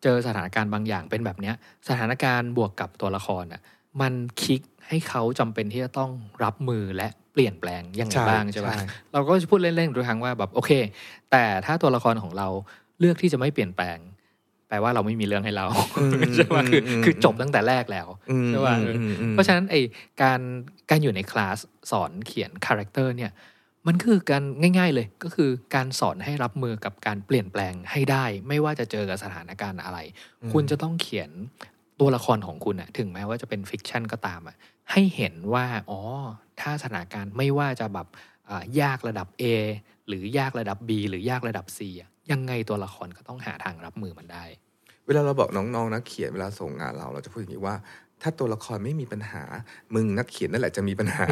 [0.02, 1.54] เจอสถานการณ์บางอย่างเป็นแบบเนี้ย
[1.88, 3.60] สถานการณ์บวกกับตัวละครอะ
[4.00, 4.12] มัน
[4.42, 6.10] คลิกให้เขาจำเป็นที่จะต้อง
[6.44, 10.70] รับมือและ เปลี่ยนแปลงยังไงใช่บ้างใช่ปะใช่เราก็จะพูดเล่นๆทุกครั้งว่าแบบโอเค
[11.30, 12.48] แต่ถ้าตัวละครของเรา
[13.00, 13.98] เลือกที่จะไม่เปลี่ยนแปลง
[14.68, 15.66] แปลว่าเราไม่มีเรื่องให้เรา
[15.98, 19.76] อืมใช่ปะคืออืมคือจบตั้งแต่แรกแล้วอืมใช่ปะอืมอืมเพราะฉะนั้นไอ
[20.22, 20.40] การ
[20.90, 21.58] การอยู่ในคลาส
[21.90, 23.32] สอนเขียน character เนี่ย
[23.86, 24.42] มันคือการ
[24.78, 29.98] ง่าย ๆเลยก็คือการสอนให้รับมือกับการเปลี่ยนแปลงให้ได้ ไม่ว่าจะเจอกับสถานการณ์อะไร
[30.52, 31.30] คุณจะต้องเขียน
[32.00, 34.56] ตัวละครของคุณอะถึงแม้ว่าจะเป็นฟิกชันก็ตามอะ
[34.92, 36.00] ให้เห็นว่าอ๋อ
[36.60, 38.08] ถ้าสถานการณ์ไม่ว่าจะแบบ
[38.80, 39.44] ยากระดับ A
[40.08, 41.78] หรือยากระดับ B หรือยากระดับ C
[42.30, 44.44] ยังไงตัวละครก็ต้องหาทางรับมือมันได้
[45.06, 47.76] เวลาเราบอกน้องๆนักเขียนเวลาส่งงานเราเราจะพูดอย่างนี้ว่า
[48.22, 49.42] ถ้าตัวละครไม่มีปัญหา
[49.94, 51.24] มึงนักเขียนนั่นแหละจะมีปัญหา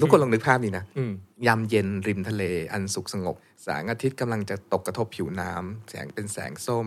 [0.00, 1.12] ทุกคนลองนึกภาพนี้นะอืม
[1.46, 2.42] ยามเย็นริมทะเล
[2.72, 6.86] อันสุขสงบแสงอาทิตย์กำลังจะตกกระทบผิวน้ำแสงเป็นแสงส้ม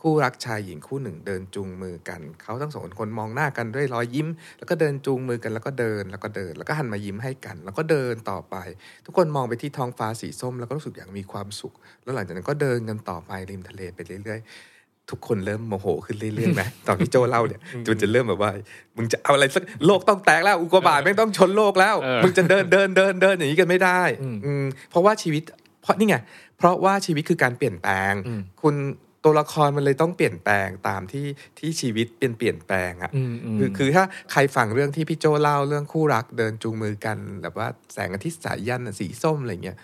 [0.00, 4.28] คู่รักชายหญิงคู่หนึ่งเดินจูงมือกัน เขาทั้งสองคนมองหน้ากันด้วยรอยยิ้ม
[4.58, 8.56] แล้วก็เดินจูงมือกันแล้วก็เดินแล้วก็เดิน แล้วก็หันมายิ้มให้กัน แล้วก็เดินต่อไป
[9.04, 14.71] ทุกคนมองไปที่ท้องฟ้าสีส้ม แล้วก็รู้สึกอย่างมีความสุข แล้วหลังจากนั้นก็เดินกันต่อไปริมทะเลไปเรื่อยๆ
[15.12, 18.50] ทุกคนเริ่มโมโหขึ้นเรื่อยๆไหมตอนที่โจเล่าเนี่ยจนจะเริ่มแบบว่า
[18.96, 25.42] มึงจะเอาอะไรสักโลกต้องแตกแล้ว อุกกาบาตไม่งต้องชนโลกแล้วเออมึงจะเดินเดินเดินเดินอย่างนี้กันไม่ได้ อืมอืมเพราะว่าชีวิต
[25.82, 26.16] เพราะนี่ไง
[26.58, 28.76] เพราะว่าชีวิตคือการเปลี่ยนแปลงอืมคุณ
[29.24, 31.26] ตัวละครมันเลยต้องเปลี่ยนแปลงตามที่
[31.58, 39.78] ที่ชีวิตเป็นเปลี่ยนแปลงอะอืมอืมคือคือถ้าใครฟังเรื่องที่พี่โจเล่าเรื่องคู่รักเดินจูงมือกันแบบว่าแสงอาทิตย์สายยันน่ะสีส้มอะไรเงี้ย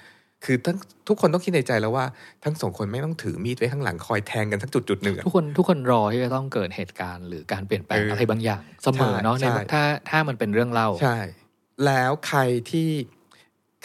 [0.45, 0.77] คือทั้ง
[1.09, 2.05] ทุกคนต้องคิดในใจแล้วว่า
[2.45, 11.19] ทั้งสองคนไม่ต้องถือมีดไว้ข้างหลังคอยแทงกันทั้งจุดจุดๆหนึ่งอะทุกคนทุกคนรอที่จะต้องเกิดเหตุการณ์หรือการเปลี่ยนแปลงเออออะไรบางอย่างเสมอเนาะใช่ในใช่ถ้าถ้ามันเป็นเรื่องเล่าใช่
[11.87, 12.91] แล้วใครที่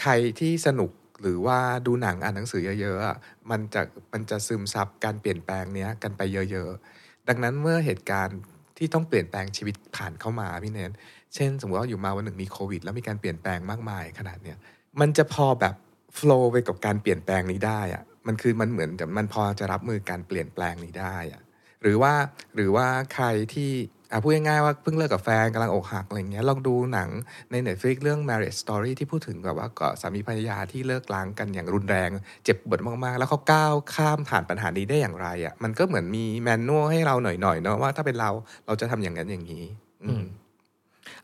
[0.02, 0.92] ใครที่สนุก
[1.22, 3.18] หรือว่าดูหนังอ่านหนังสือเยอะๆอะ
[3.52, 3.82] มันจะ
[4.14, 8.40] มันจะซึมซับการเปลี่ยนแปลงเนี้ยกันไปเยอะ ๆ ดังนั้นเมื่อเหตุการณ์
[8.78, 10.92] ที่ต้องเปลี่ยนแปลงชีวิตผ่านเข้ามาพี่เนน
[11.36, 14.58] เช่น สมมติว่าอยู่มาวันหนึ่งมีโควิด แล้วมีการเปลี่ยนแปลงมากมายขนาดเนี้ย
[15.00, 15.76] มันจะพอแบบ
[16.16, 21.42] โฟล์ไปกับการเปลี่ยนแปลงนี้ได้อะมันคือมันเหมือนมันพอจะรับมือการเปลี่ยนแปลงนี้ได้อะ
[21.82, 22.14] หรือว่า
[22.56, 23.72] หรือว่าใครที่
[24.12, 27.10] อะพูดง่ายๆว่าเพิ่งเลิกกับแฟนกำลังอกหักอะไรเงี้ยลองดูหนัง
[27.52, 32.10] ใน Netflix เรื่อง Marriage Story ที่พูดถึงแบบว่าก็สามีภรรยาที่เลิกล้างกันอย่างรุนแรง
[32.44, 38.30] เจ็บปวดมากๆ แล้วเขาก้าวข้ามผ่านปัญหานี้ได้อย่างไรอะมันก็เหมือนมีแมนนวลให้เราหน่อยๆเนาะว่าถ้าเป็นเรา
[38.66, 39.66] เราจะทำอย่างนั้นอย่างนี้
[40.04, 40.24] อืม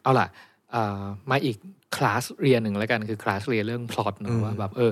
[0.01, 0.27] เอาล่ะ
[1.31, 1.57] มาอีก
[1.95, 4.91] คลาสเรียนหนึ่งแล้วกันคือคลาสเรียนเรื่องพล็อตอืเนาะมว่าแบบเออ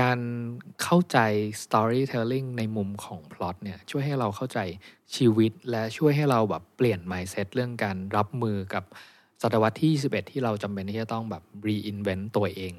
[0.00, 0.18] การ
[0.82, 1.18] เข้าใจ
[1.62, 4.58] storytelling ในมุมของพล็อตเนี่ยช่วยให้เราเข้าใจ
[5.16, 8.84] ชีวิตและช่วยให้เราแบบเปลี่ยน mindset เรื่องการรับมือกับ
[9.42, 12.74] ศตวรรษที่ 21 ที่เราจำเป็นที่จะต้องแบบ reinvent ตัวเอง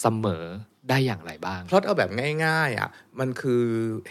[0.00, 0.44] เสมอ
[0.88, 2.10] ได้อย่างไรบ้างพล็อตเอาแบบ
[2.44, 2.88] ง่าย ๆอะ
[3.20, 3.62] มันคือ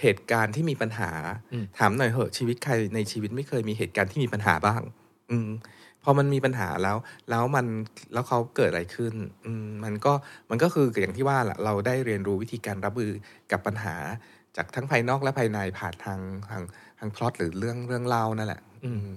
[0.02, 1.12] เหตุการณ์ที่มีปัญหา
[1.54, 4.82] อืมถามหน่อยเหอะชีวิตใครในชีวิตไม่เคยมีเหตุการณ์ที่มีปัญหาบ้าง
[5.32, 5.79] อืมพ
[6.10, 6.98] อมันมีปัญหาแล้ว
[7.30, 7.66] แล้วมัน
[8.14, 9.14] แล้วเขาเกิดอะไรขึ้น
[9.46, 10.14] อืมมันก็
[10.50, 13.12] มันก็คืออย่างที่ว่าแหละเราได้เรียนรู้วิธีการรับมือ
[13.52, 13.96] กับปัญหา
[14.58, 16.64] จากทั้งภายนอกและภายในผ่านทางทาง
[17.00, 19.08] ทางพล็อตหรือเรื่องเรื่องเล่านั่นแหละ อืม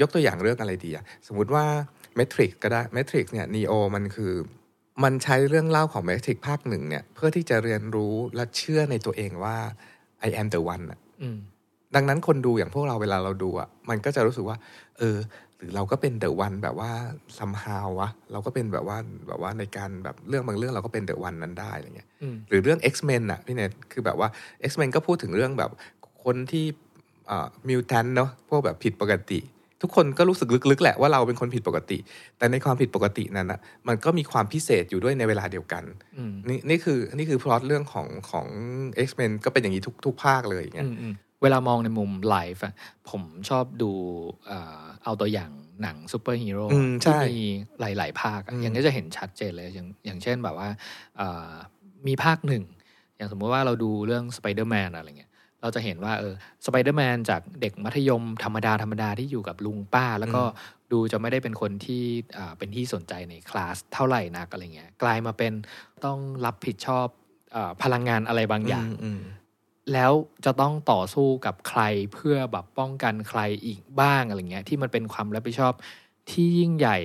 [0.00, 1.64] ยกตัวอย่างเรื่องอะไรดีอะสมมุติว่า
[2.18, 4.32] Matrix ก็ได้ Matrix เนี่ย Neo มันคือ
[5.04, 9.56] มันใช้เรื่องเล่าของ Matrix ภาคหนึ่งเนี่ยเพื่อที่จะเรียนรู้และเชื่อในตัวเองว่า
[10.26, 11.38] I am the one อะอืม
[11.94, 14.56] ดังนั้นคนดูอย่างพวกเราเวลาเราดูอะมันก็จะรู้สึกว่า
[14.98, 15.16] เออ
[15.51, 16.90] ห รือเราก็เป็น the one แบบว่า
[17.38, 18.98] somehow วะเราก็เป็นแบบว่า
[19.28, 24.28] แบบว่าในการแบบเรื่องบางเรื่องเราก็เป็น the one นั้นได้อะไรเงี้ยอืมหรือเรื่อง X-Men อะพี่เนทคือแบบว่า
[24.70, 25.70] X-Men ก็พูดถึงเรื่องแบบ
[26.24, 26.64] คนที่
[27.68, 29.40] มิวแทนเนาะพวกแบบผิดปกติ
[29.82, 31.98] ทุกคนก็รู้สึกลึกๆแหละว่าเราเป็นคนผิดปกติ
[32.38, 35.84] แต่ในความผิดปกตินั้นอะมันก็มีความพิเศษอยู่ด้วยในเวลาเดียวกัน
[36.18, 38.46] อืมนี่นี่คือนี่คือพล็อตเรื่องของของ
[39.06, 42.74] X-Men ก็เป็นอย่างนี้ทุกทุกภาคเลยอย่างเงี้ยอืมอืมเวลามองในมุม life อะ
[43.10, 43.90] ผมชอบดู
[44.46, 45.50] เอ่อ เอาตัวอย่าง
[45.82, 47.38] หนังซูเปอร์ฮีโร่อืมใช่ที่มี
[47.80, 50.68] หลาย ๆ ภาคอะอืมอย่างนี้จะเห็นชัดเจนเลยอย่างอย่างเช่นแบบว่า
[51.16, 51.50] เอ่อ
[52.06, 52.64] มีภาคหนึ่ง
[53.16, 55.30] อย่างสมมติว่าเราดูเรื่องสไปเดอร์แมนอะไรเงี้ย
[55.62, 56.34] เราจะเห็นว่าเออ
[56.66, 60.42] สไปเดอร์แมนจากเด็กมัธยมธรรมดาธรรมดาที่อยู่กับลุงป้า แล้วก็
[60.92, 62.04] ดูจะไม่ได้เป็นคนที่
[62.36, 65.52] อ่าเป็นที่สนใจในคลาสเท่าไหร่นักอะไรเงี้ยกลายมาเป็น
[66.04, 67.06] ต้องรับผิดชอบ
[67.52, 69.20] เออพลังงานอะไรบางอย่างอืม
[69.92, 70.12] แล้ว
[70.44, 71.80] จะต้องต่อสู้กับใคร
[72.12, 75.72] เพื่อแบบป้องกันใครอีกบ้างอะไรเงี้ยที่มันเป็นความรับผิดชอบ
[76.30, 76.98] ที่ยิ่งใหญ่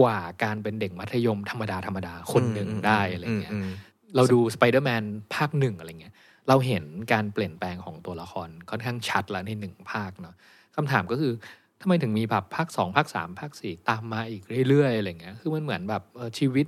[0.00, 3.70] กว่าการเป็นเด็กมัธยมธรรมดาธรรมดาคนหนึ่งได้อะไรเงี้ยมม
[4.16, 6.14] เราดูสไปเดอร์แมนภาคหนึ่งอะไรเงี้ย
[6.48, 10.34] เราเห็นการเปลี่ยนแปลงของตัวละครค่อนข้างชัดแล้วในหนึ่งภาคเนาะ
[10.76, 11.32] คำถามก็คือ
[11.80, 16.66] ทำไมถึงมีแบบภาคสองภาคสามภาคสี่ตามมาอีกเรื่อยๆอะไรเงี้ยคือมันเหมือนแบบเออชีวิต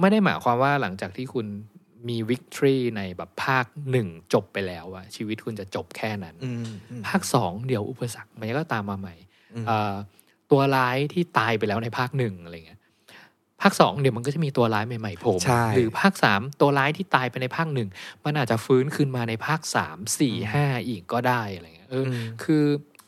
[0.00, 1.46] ไม่ได้หมายความว่าหลังจากที่คุณ
[2.08, 9.14] มีวิกตอรีในแบบภาคหนึ่งจบไปแล้วอะชีวิตคุณจะจบแค่นั้นอืมอืมภาคสองเดี๋ยวอุปสรรคมันก็ตามมาใหม่
[9.54, 9.94] อืมเอ่อ
[10.50, 12.80] ตัวร้ายที่ตายไปแล้วในภาคหนึ่งอะไรเงี้ย
[13.62, 17.88] ภาคสองเดี๋ยวมันก็จะมีตัวร้ายใหม่ๆโผล่ใช่มาหรือภาคสามตัวร้ายที่ตายไปในภาคหนึ่ง
[18.24, 22.64] มันอาจจะฟื้นขึ้นมาในภาคสามสี่ห้าอีกก็ได้อะไรเงี้ยเอออมคือ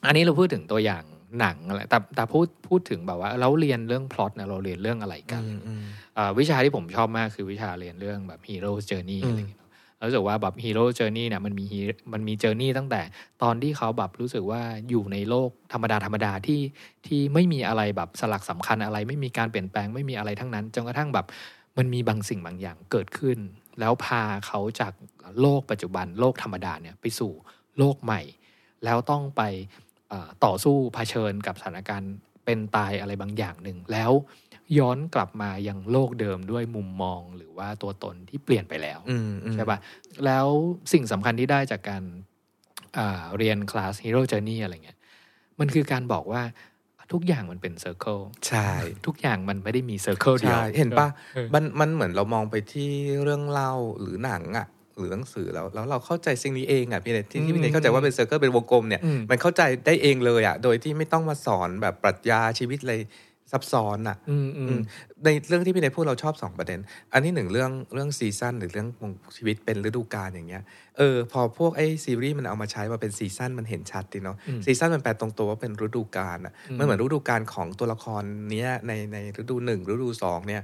[0.06, 1.04] อันนี้เราพูดถึงตัวอย่าง
[1.40, 6.07] หนังอะไรแต่แต่พูดพูดถึงแบบว่า เราเรียนเรื่องพล็อตเนี่ยเราเรียนเรื่องอะไรกันอืมอืมอ่า
[6.38, 13.02] วิชาที่ผมชอบมากคือวิชาเรียนเรื่องแบบ Hero Journey อืมอะไรอย่างเงี้ยเนอะแล้วรู้สึกว่าแบบ Hero Journey เนี่ยมันมี hero- มันมี Journey ตั้งแต่
[13.42, 16.60] ตอนที่เขาแบบรู้สึกว่าอยู่ในโลกธรรมดาธรรมดาที่
[17.06, 21.26] ที่ไม่มีอะไรแบบสลักสำคัญอะไร ไม่มีการเปลี่ยนแปลงไม่มีอะไรทั้งนั้นจนกระทั่งแบบ
[21.78, 23.38] มันมีบางสิ่งบางอย่างเกิดขึ้น
[23.80, 24.92] แล้วพาเขาจาก
[25.40, 27.32] โลกปัจจุบันโลกธรรมดาเนี่ยไปสู่
[27.78, 28.20] โลกใหม่
[28.84, 29.42] แล้วต้องไป
[30.08, 32.12] เอ่อต่อสู้เผชิญกับสถานการณ์
[32.44, 34.12] เป็นตายอะไรบางอย่างหนึ่งแล้ว
[34.78, 39.78] ย้อนกลับมายังโลกเดิมด้วยมุมมองหรือว่าตัวตนที่เปลี่ยนไปแล้วอืมอืมใช่ปะ
[40.24, 40.46] แล้ว
[40.92, 42.02] สิ่งสำคัญที่ได้จากการ
[42.98, 44.98] อ่าเรียน class Hero Journey อะไรเงี้ย
[45.60, 46.42] มันคือการบอกว่า
[47.12, 48.70] ทุกอย่างมันเป็น circle ใช่
[49.06, 52.90] ทุกอย่างมันไม่ได้มี circle เดียวใช่เห็นปะเออมันมันเหมือนเรามองไปที่
[53.22, 54.66] เรื่องเล่าหรือหนังอะ
[54.98, 62.94] หรือหนังสือแล้วแล้วเราเข้าใจสิ่งนี้เองอะพี่เนทที่ที่พี่เนอืทมเข้าใจว่าเป็น circle เป็นวงกลมเนี่ยอืมมันเข้าใจได้เองเลยอะโดยที่ไม่ต้องมาสอนแบบปรัชญาชีวิตอะไร
[63.52, 64.80] ซับซ้อนอะอืมอือืมม
[65.24, 66.80] ในเรื่องที่พี่เนทพูดเราชอบสองประเด็น
[67.12, 70.62] อันที่หนึ่งเรื่องเรื่อง season หรือเรื่องของชีวิตเป็นฤดูกาลอย่างเงี้ย
[70.98, 80.62] เออพอพวกไอ้ซีรีส์มันเอามาใช้มาเป็น season มันเห็นชัดดีเนาะอืม season มันแปลตรงตัวว่าเป็นฤดูกาลอะอืมมันเหมือนฤดูกาลของตัวละครเนี้ยในในฤดูหนึ่งฤดูสองเนี่ย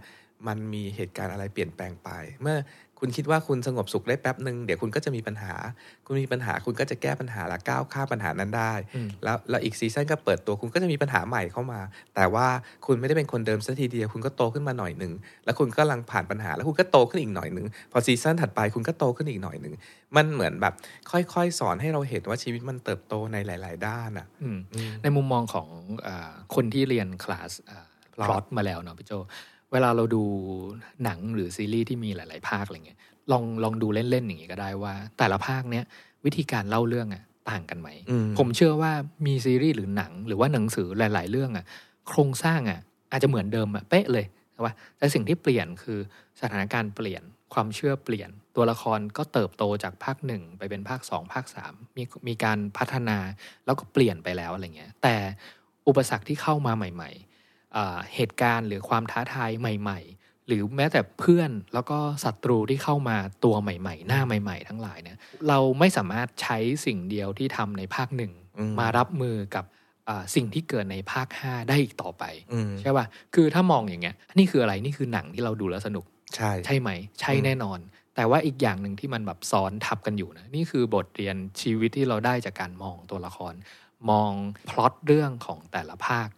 [0.48, 2.08] มันมีเหตุการณ์อะไรเปลี่ยนแปลงไป
[2.42, 2.56] เมื่อ
[3.00, 5.52] คุณคิดว่าคุณสงบสุขได้แป๊บหนึ่งเดี๋ยวคุณก็จะมีปัญหา
[6.06, 11.80] คุณมีปัญหาคุณก็จะแก้ปัญหาและก้าวข้ามปัญหานั้นได้อืมแล้วแล้วอีก season ก็เปิดตัวคุณก็จะมีปัญหาใหม่เข้ามา
[12.14, 12.46] แต่ว่า
[12.86, 15.12] คุณไม่ได้เป็นคนเดิมซะทีเดียวคุณก็โตขึ้นมาหน่อยหนึ่ง
[15.44, 19.74] แล้วคุณก็กำลังผ่านปัญหา แล้วคุณก็โตขึ้นอีกหน่อยหนึ่งพอ season ถัดไปคุณก็โตขึ้นอีกหน่อยหนึ่ง
[20.16, 20.74] มันเหมือนแบบ
[21.10, 25.68] ค่อยๆ สอนให้เราเห็นว่าชีวิตมันเติบโตในหลาย ๆ ด้านอะอืมอืมในมุมมองของ
[26.06, 27.52] อาคนที่เรียนคลาส
[28.16, 29.12] พ Plot ลอตมาแล้วเนาะพี่โจ
[29.74, 30.22] เวลาเราดู
[31.04, 32.98] หนังหรือซีรีส์ที่มีหลาย ๆ ภาคอะไรเงี้ย
[33.32, 35.84] ลองลองดูเล่น ๆ อย่างงี้ก็ได้ว่า แต่ละภาคเนี้ย
[36.24, 38.92] วิธีการเล่าเรื่องอะต่างกันไหมอืมผมเชื่อว่า
[39.26, 41.64] มีซีรีส์หรือหนัง หรือว่าหนังสือหลาย ๆ เรื่องอะ
[42.08, 45.98] โครงสร้างอะอาจจะเหมือนเดิมอะเป๊ะเลยใช่ปะแต่สิ่งที่เปลี่ยนคือ
[46.40, 47.22] สถานการณ์เปลี่ยน
[47.54, 53.18] ความเชื่อเปลี่ยน ตัวละครก็เติบโตจากภาคหนึ่งไปเป็นภาคสองภาคสามมีมีการพัฒนา
[53.64, 55.14] แล้วก็เปลี่ยนไปแล้วอะไรเงี้ยแต่
[55.88, 57.33] อุปสรรคที่เข้ามาใหม่ๆอ่า
[58.14, 65.18] เหตุการณ์หรือความท้าทายใหม่ ๆ หรือแม้แต่เพื่อนแล้วก็ศัตรูที่เข้ามาตัวใหม่ ๆ หน้าใหม่ ๆ ทั้งหลายเนี่ย
[65.48, 69.64] เราไม่สามารถใช้สิ่งเดียวที่ทำในภาคหนึ่งอืมมารับมือกับ
[70.08, 76.04] อ่าสิ่งที่เกิดในภาค 5 ได้อีกต่อไปอืมใช่ป่ะคือถ้ามองอย่างเงี้ยนี่คืออะไรนี่คือหนังที่เราดูแล้วสนุก
[76.34, 77.78] ใช่ใช่ไหม ใช่แน่นอน
[78.16, 83.54] แต่ว่าอีกอย่างหนึ่งที่มันแบบซ้อนทับกันอยู่นะนี่คือบทเรียนชีวิตที่เราได้จากการมองตัวละคร
[84.10, 84.32] มอง
[84.68, 86.28] พล็อตเรื่องของแต่ละภาค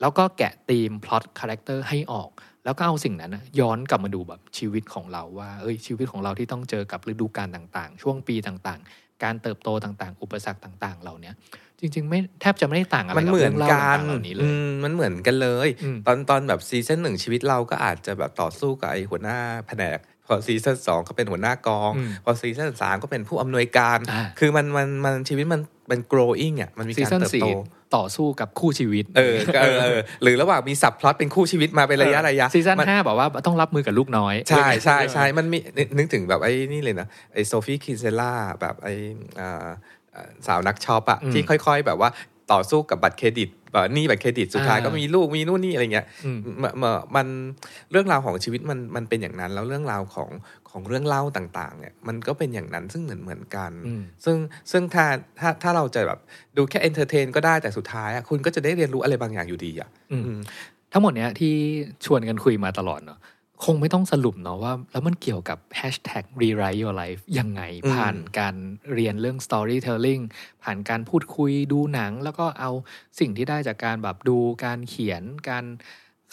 [0.00, 2.30] แล้วก็แกะ theme plot character ให้ออก
[2.64, 11.34] แล้วก็เอาสิ่งนั้นนะย้อนกลับมาดูแบบชีวิตของเราว่าเอ้ยชีวิตของเราที่ต้องเจอกับฤดูกาลต่างๆ ช่วงปีต่างๆ การเติบโตต่างๆ อุปสรรคต่าง ๆ เหล่าเนี้ย
[11.80, 19.98] จริง ๆ ไม่แทบจะไม่ได้ต่างอะไรมันกับเหมือเรื่นองเล่ากันต่างๆเหล่านี้เลอืยมมันเหมือนกันเลยอืมตอนตอนแบบ season หนึ่งชีวิตเราก็อาจจะแบบต่อสู้กับไอ้หัวหน้าแผนก
[20.28, 27.46] พอ season สองก็เป็นหัวหน้ากองอืมพอ season สามก็เป็นผู้อำนวยการอ่าคือมันมันมันชีวิตมันเป็น growing อะมันมีการเติบโต season สี่
[27.96, 38.94] ต่อสู้กับคู่ชีวิตเออก็เออเออ หรือระหว่างมี subplot เป็นคู่ชีวิตมาเป็นระยะระยะ season ห้าบอกว่าต้องรับมือกับลูกน้อย ใช่ใช่ใช่มันมีนึกนึกถึงแบบไอ้นี่เลยนะ ไอ้โซฟีคินเซล่าแบบไอ้
[39.40, 39.68] อ่า
[40.14, 42.10] อ่าสาวนักช็อปอะอืมที่ค่อย ๆ แบบว่า
[42.52, 43.57] ต่อสู้กับบัตรเครดิตแบบ
[43.94, 46.84] หนี้บัตรเครดิตสุดท้ายอ่าก็มีลูกมีนู่นนี่อะไรเงี้ยอืมมม
[47.16, 47.26] มัน
[47.90, 50.30] เรื่องราวของชีวิตมันมันเป็นอย่างนั้น แล้วเรื่องราวของ
[50.70, 54.36] ของเรื่องเล่าต่าง ๆ เนี่ย มันก็เป็นอย่างนั้นซึ่งเหมือนเหมือนกันอืมซึ่ง
[54.70, 55.04] ซึ่งถ้า
[55.40, 56.18] ถ้าถ้าเราจะแบบ
[56.56, 60.40] ดูแค่ entertain ก็ได้แต่สุดท้ายอะคุณก็จะได้เรียนรู้อะไรบางอย่างอยู่ดีอะอืมอืม
[60.92, 61.54] ทั้งหมดเนี้ยที่
[62.04, 63.18] ชวนกันคุยมาตลอดเนาะ
[63.64, 68.54] คงไม่ต้องสรุปเนาะว่า แล้วมันเกี่ยวกับ hashtag rewrite your life ยังไงอืมผ่านการ
[68.94, 70.22] เรียนเรื่อง storytelling
[70.62, 72.70] ผ่านการพูดคุยดูหนัง แล้วก็เอา
[73.18, 75.64] สิ่งที่ได้จากการแบบดูการเขียนการ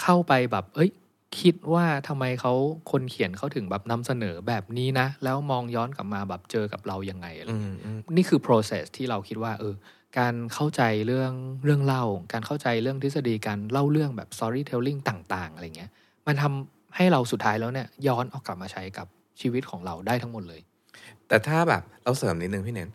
[0.01, 0.91] เข้าไปแบบ เอ้ย
[1.39, 2.53] คิดว่าทำไมเขา
[2.91, 9.75] คนเขียนเขาถึงแบบนำเสนอแบบนี้นะ แล้วมองย้อนกลับมาแบบเจอกับเรายังไงอะไรอืมอืมนี่คือ process ที่เราคิดว่า เออ
[10.19, 12.03] การเข้าใจเรื่องเรื่องเล่า
[12.33, 15.91] การเข้าใจเรื่องทฤษฎีการเล่าเรื่องแบบ storytelling ต่าง ๆ อะไรเงี้ย
[16.27, 19.07] มันทำ ให้เราสุดท้ายแล้วเนี่ยย้อนเอากลับมาใช้กับ
[19.41, 20.61] ชีวิตของเราได้ทั้งหมดเลย
[21.27, 22.89] แต่ถ้าแบบเราเสริมนิดนึงพี่เน้น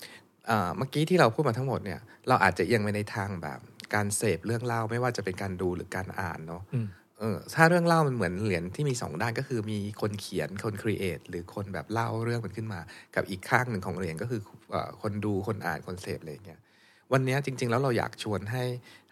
[0.51, 3.59] อ่าเมื่อกี้ที่เราพูดมาทั้งหมดเนี่ยเราอาจจะเอียงไปในทางแบบ
[3.95, 6.87] การเสพเรื่องเล่าไม่ว่าจะเป็นการดูหรือการอ่านเนาะอืม
[7.19, 12.81] เออถ้าเรื่องเล่ามันเหมือนเหรียญที่มีสองด้านก็คือมีคนเขียนคนครีเอทหรือคนแบบเล่าเรื่องมันขึ้นมา
[13.15, 14.41] กับอีกข้างหนึ่งของเหรียญก็คือ
[14.71, 16.61] เอ่อคนดูคนอ่านคนเสพอะไรอย่างเงี้ย
[17.13, 18.65] วันเนี้ยจริง ๆ แล้วเราอยากชวนให้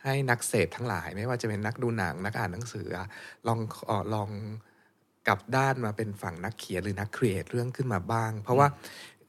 [0.03, 3.07] ให้นักเสพทั้งหลาย ไม่ว่าจะเป็นนักดูหนังนักอ่านหนังสืออะ
[3.47, 4.29] ลองเออลอง
[5.29, 8.67] กลับด้านมาเป็นฝั่งนักเขียนหรือนักครีเอทเรื่องขึ้นมาบ้าง เพราะว่า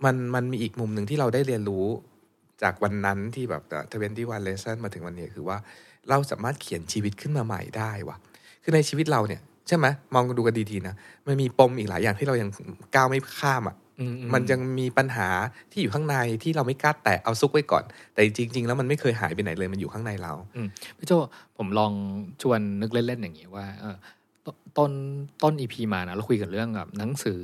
[0.05, 1.85] มันมันมีอีกมุมหนึ่งที่เราได้เรียนรู้
[2.63, 5.57] จากวันนั้นที่แบบทเวนตี้วันเลส o นมาถึงวันนี้คือว่า
[6.09, 8.17] เราสามารถเขียนชีวิตขึ้นมาใหม่ได้ว่ะ
[8.63, 10.95] คือในชีวิตเราเนี่ยใช่ไหมมองดูกันดีๆนะ
[11.27, 12.49] มันมีปมอีกหลายอย่างที่เรายัง
[12.95, 15.27] ก้าวไม่ข้ามอะอือืมันยังมีปัญหา
[15.71, 17.83] ที่อยู่ข้างในที่เราไม่กล้าแตะเอาซุกไว้ก่อน
[18.13, 20.33] แต่จริง ๆ แล้วมันไม่เคยหายไปไหนเลยมันอยู่ข้างในเรา
[20.97, 21.11] พี่โจ
[21.57, 21.91] ผมลอง
[22.41, 23.95] ชวนนึกเล่นๆอย่างนี้ว่าเออ
[24.45, 24.91] ตต้น
[25.43, 27.41] ต้นอีพีมานะเราคุยกันเรื่องแบบหนังสือ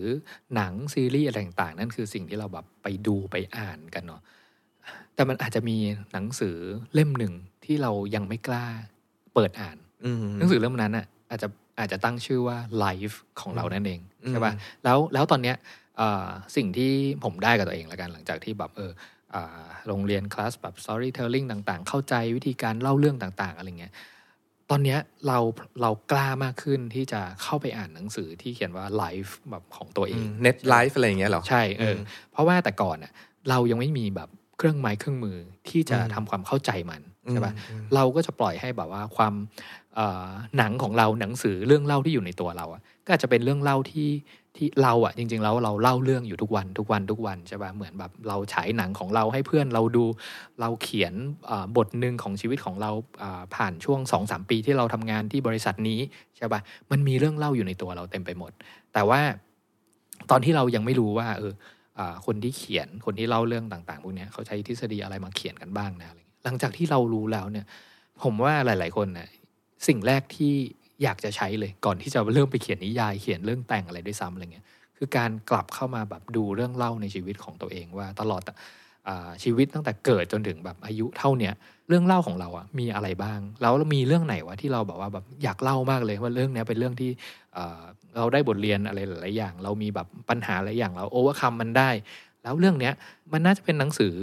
[0.55, 4.21] หนังซีรีส์อะไรต่างๆ นั่นคือสิ่งที่เราแบบไปดูไปอ่านกันเนาะ
[5.15, 5.77] แต่มันอาจจะมี
[6.13, 6.55] หนังสือ
[6.93, 7.33] เล่มหนึ่ง
[7.65, 8.65] ที่เรายังไม่กล้า
[9.33, 11.47] เปิดอ่านอืมหนังสือเล่มนั้นอะอาจจะ
[11.79, 15.55] อาจจะตั้งชื่อว่า life ของเรานั่นเองอืมใช่ป่ะแล้วแล้วตอนเนี้ย
[15.97, 16.91] เอ่อสิ่งที่
[17.23, 18.91] ผมได้กับตัวเองละกันหลังจากที่แบบเออ
[19.33, 23.93] อ่าโรงเรียนคลาสแบบ storytelling ต่างๆ เข้าใจวิธีการเล่าเรื่องต่าง ๆ อะไรเงี้ย
[24.71, 25.39] ตอนเนี้ยเรา
[25.81, 31.99] เรากล้ามากขึ้นที่จะเข้าไปอ่านหนังสือที่เขียนว่าไลฟ์แบบของตัวเองเน็ตไลฟ์อะไรอย่างเงี้ยเหรอ ใช่เอออม
[32.31, 33.11] เพราะว่าแต่ก่อนน่ะ
[33.49, 35.37] เรายังไม่มีแบบเครื่องไม้เครื่องมือ
[35.69, 37.01] ที่จะอืมทำความเข้าใจมัน
[37.31, 39.33] ใช่ปะอืมเราก็จะปล่อยให้แบบว่าความ
[39.95, 44.09] เอ่อหนังของเราหนังสือเรื่องเล่าที่อยู่ในตัวเราอะก็อาจจะเป็นเรื่องเล่าที่
[44.57, 50.05] ที่เราอะจริง ๆ แล้วเราเล่าเรื่องอยู่ทุกวันทุกวันทุกวันใช่ป่ะเหมือนแบบเราฉายหนังของเราให้เพื่อนเราดู
[50.61, 51.13] เราเขียน
[51.77, 52.91] บทหนึ่งของชีวิตของเรา
[53.55, 55.99] ผ่านช่วงสองสามปีที่เราทำงานที่บริษัทนี้
[56.37, 56.59] ใช่ป่ะ
[56.91, 58.51] มันมีเรื่องเล่าอยู่ในตัวเราเต็มไปหมด
[58.93, 59.21] แต่ว่า
[60.29, 61.53] ตอนที่เรายังไม่รู้ว่าเออ
[62.25, 66.07] คนที่เขียนคนที่เล่าเรื่องต่าง ๆ พวกนี้เขาใช้ทฤษฎีอะไรมาเขียนกันบ้างนะ
[66.43, 67.65] หลังจากที่เรารู้แล้วเนี่ย
[68.23, 69.27] ผมว่าหลาย ๆ คนเนี่ย
[69.87, 70.55] สิ่งแรกที่
[71.03, 74.65] อยากจะใช้เลยก่อนที่จะเริ่มไปเขียนนิยายเขียนเรื่องแต่งอะไรด้วยซ้ำอะไรเงี้ย
[74.97, 78.41] คือการกลับเข้ามาแบบดูเรื่องเล่าในชีวิตของตัวเองว่าตลอด
[79.07, 81.53] อ่าชีวิตตั้งแต่เกิดจนถึงแบบอายุเท่าเนี้ย
[81.89, 87.09] เรื่องเล่าของเราอะมีอะไรบ้าง แล้วมีเรื่องไหนวะที่เราแบบว่าแบบอยากเล่ามากเลยว่าเรื่องเนี้ยเป็นเรื่องที่
[87.57, 87.81] อ่า
[88.15, 91.89] เราได้บทเรียนอะไรหลายๆอย่าง เรามีแบบปัญหาหลายอย่างเราโอเวอร์คัมมันได้
[92.43, 92.93] แล้วเรื่องเนี้ย
[93.33, 94.13] มันน่าจะเป็นหนังสือ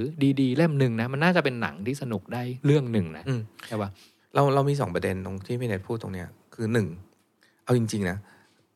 [0.41, 3.91] ดีๆ เล่มหนึ่งนะมันน่าจะเป็นหนังที่สนุกได้เรื่องหนึ่งนะอืมใช่ปะ
[4.35, 6.89] เราเรามีสองประเด็นตรงที่พี่เนทพูดตรงเนี้ย คือหนึ่ง
[7.65, 8.19] เอาจริง ๆ นะ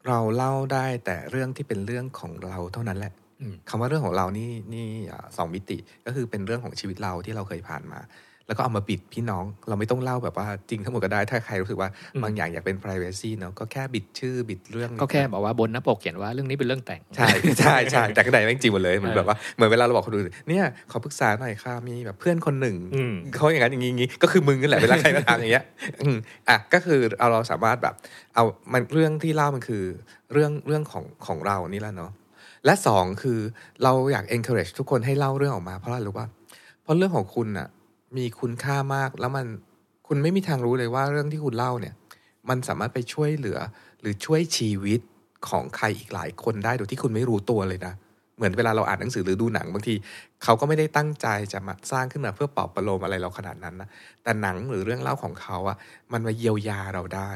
[0.07, 8.01] เราเล่าได้แต่เรื่องที่เป็นเรื่องของเราเท่านั้นแหละอืมคำว่าเรื่องของเรานี่นี่อ่าสองมิติก็คือเป็นเรื่องของชีวิตเราที่เราเคยผ่านมา
[8.49, 11.89] แล้วก็เอามาบิดพี่น้องเราไม่ต้องเล่าแบบว่าจริงทั้งหมดก็ได้ถ้าใครรู้สึกว่า
[12.23, 17.29] บางอย่างอยากเป็น p r i เวซีเนาะก็แค่บิดชื่อบิดเรื่องก็แค่บอกว่าบนหน้าปกเขียนว่าเรื่องนี้เป็นเรื่องแต่งใช่
[17.61, 25.65] ใช่ใช่แต่ข้างในแม่งจริงหมดเลยเหมือนเออแบบว่าเหมือนเวลาเราบอกคนอื่นเนี่ยขอปรึกษาหน่อยค่ะมีแบบเพื่อนคนหนึ่งอืมเขาอย่างนั้นอย่างนี้อย่างนี้ก็คือมึงนั่นแหละเวลาใครมาถามอย่างเงี้ย
[26.01, 26.17] อืม
[26.49, 27.95] อะก็คือเอาเราสามารถแบบ
[28.35, 29.83] เอามันเรื่องที่เล่ามันคือ
[30.33, 32.13] เรื่องเรื่องของของเรานี่แหละเนาะ
[32.65, 33.39] และสองคือ
[33.83, 36.27] เราอยาก encourage ทุกคนให้เล่าเรื่องออกมาเพราะอะไรรู้ป่ะ
[36.83, 37.69] เพราะเรื่องของคุณน่ะ
[38.17, 39.47] มีคุณค่ามาก แล้วมัน
[40.07, 41.95] คุณไม่มีทางรู้เลยว่าเรื่องที่คุณเล่าเนี่ย
[42.49, 43.59] มันสามารถไปช่วยเหลือ
[44.01, 45.01] หรือช่วยชีวิต
[45.49, 47.95] ของใครอีกหลายคนได้โดยที่คุณไม่รู้ตัวเลยนะ
[48.37, 49.95] เหมือนเวลาเราอ่านหนังสือหรือดูหนังบางที
[50.45, 53.89] เขาก็ไม่ได้ตั้งใจจะมาสร้างขึ้นมาเพื่อปลอบประโลมอะไรเราขนาดนั้นนะ
[54.23, 55.77] แต่หนังหรือเรื่องเล่าของเขาอะ
[56.13, 57.31] มันมาเยียวยาเราได้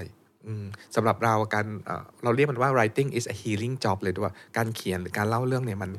[0.46, 0.64] อืม
[0.94, 1.66] สำหรับเราการ
[2.24, 5.90] เราเรียกมันว่า writing is a healing job เลยด้วยการเขียนหรือการเล่าเรื่องเนี่ยมัน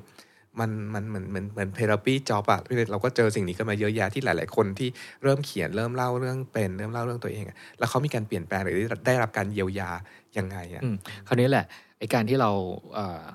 [0.59, 2.59] มันมันเหมือนเหมือนเหมือนเทอราปีจอบอะ
[2.91, 4.89] เราก็เจอสิ่งนี้กันมาเยอะแยะที่หลาย ๆ คนที่
[5.23, 8.77] เริ่มเขียนเริ่มเล่าเรื่องเป็นเริ่มเล่าเรื่องตัวเองอะแล้วเขามีการเปลี่ยนแปลงหรือ
[9.07, 9.89] ได้รับการเยียวยา
[10.37, 10.83] ยังไงอะ
[11.27, 11.65] คราวนี้แหละ
[11.99, 12.51] ไอการที่เรา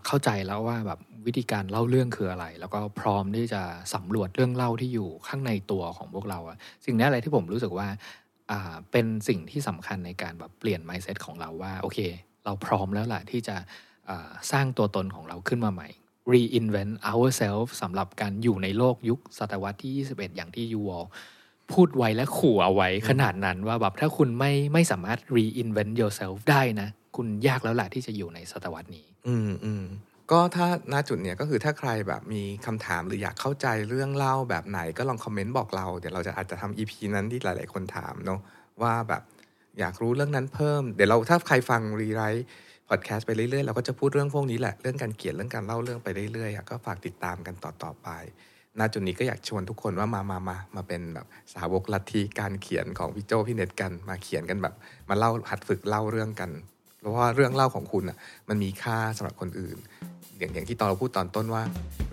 [0.06, 3.62] เข้าใจแล้วว่าแบบวิธีการเล่าเรื่องคืออะไร แล้วก็พร้อมที่จะ
[3.94, 7.88] สำรวจเรื่องเล่าที่อยู่ข้างในตัวของพวกเราอะสิ่งนี้อะไรที่ผมรู้สึกว่า
[8.92, 11.98] เป็นสิ่งที่สำคัญในการแบบเปลี่ยน mindset ของเราว่าโอเค
[12.44, 13.56] เราพร้อมแล้วล่ะที่จะ
[14.52, 15.88] สร้างตัวตนของเราขึ้นมาใหม่
[16.32, 21.04] reinvent ourselves สำหรับการอยู่ในโลกยุคศตวรรษที่ 21 อย่างที่ยูวอล
[21.72, 29.84] พูดไว้และขู่เอาไว้ขนาดนั้นว่าแบบถ้าคุณไม่ไม่สามารถ reinvent yourself ได้นะ คุณยากแล้วล่ะที่จะอยู่ในศตวรรษนี้ อืมอืม
[30.30, 38.40] ก็ถ้าณจุดเนี้ยก็คือถ้าใครแบบมีคำถามหรืออยากเข้าใจเรื่องเล่าแบบไหนก็ลองคอมเมนต์บอกเรา เดี๋ยวเราจะอาจจะทำอีพีนั้นที่หลาย ๆ คนถามเนาะ
[38.82, 39.22] ว่าแบบ
[39.78, 42.46] อยากรู้เรื่องนั้นเพิ่ม เดี๋ยวเราถ้าใครฟังรีไรต์
[42.88, 48.08] พอดแคสต์ไปเรื่อยๆ เราก็จะพูดเรื่องพวกนี้แหละ เรื่องการเขียนเรื่องการเล่าเรื่องไปเรื่อยๆ ก็ฝากติดตามกันต่อๆไป
[48.78, 54.74] ณจุดนี้ก็อยากชวนทุกคนว่ามามามามาเป็นแบบสาวกลัทธิการเขียนของพี่โจพี่เน็ตกัน มาเขียนกันแบบ
[55.08, 56.50] มาเล่าหัดฝึกเล่าเรื่องกัน
[57.00, 58.16] เพราะว่าเรื่องเล่าของคุณอะ
[58.48, 59.76] มันมีค่าสำหรับคนอื่น
[60.38, 61.62] อย่างอย่างที่ตอนเราพูดตอนต้นว่า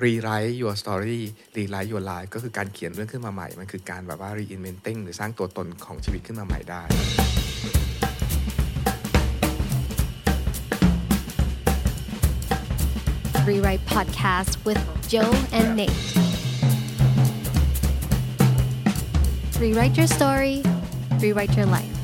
[0.03, 1.21] rewrite your story
[1.55, 6.82] rewrite your life ก็คือการเขียนเรื่องขึ้นมาใหม่ มันคือการแบบว่า reinventing หรือสร้างตัวตนของชีวิตขึ้นมาใหม่ได้
[13.46, 14.78] Rewrite Podcast with
[15.10, 15.91] Joe and Nate.
[19.60, 20.64] Rewrite your story,
[21.20, 22.03] rewrite your life.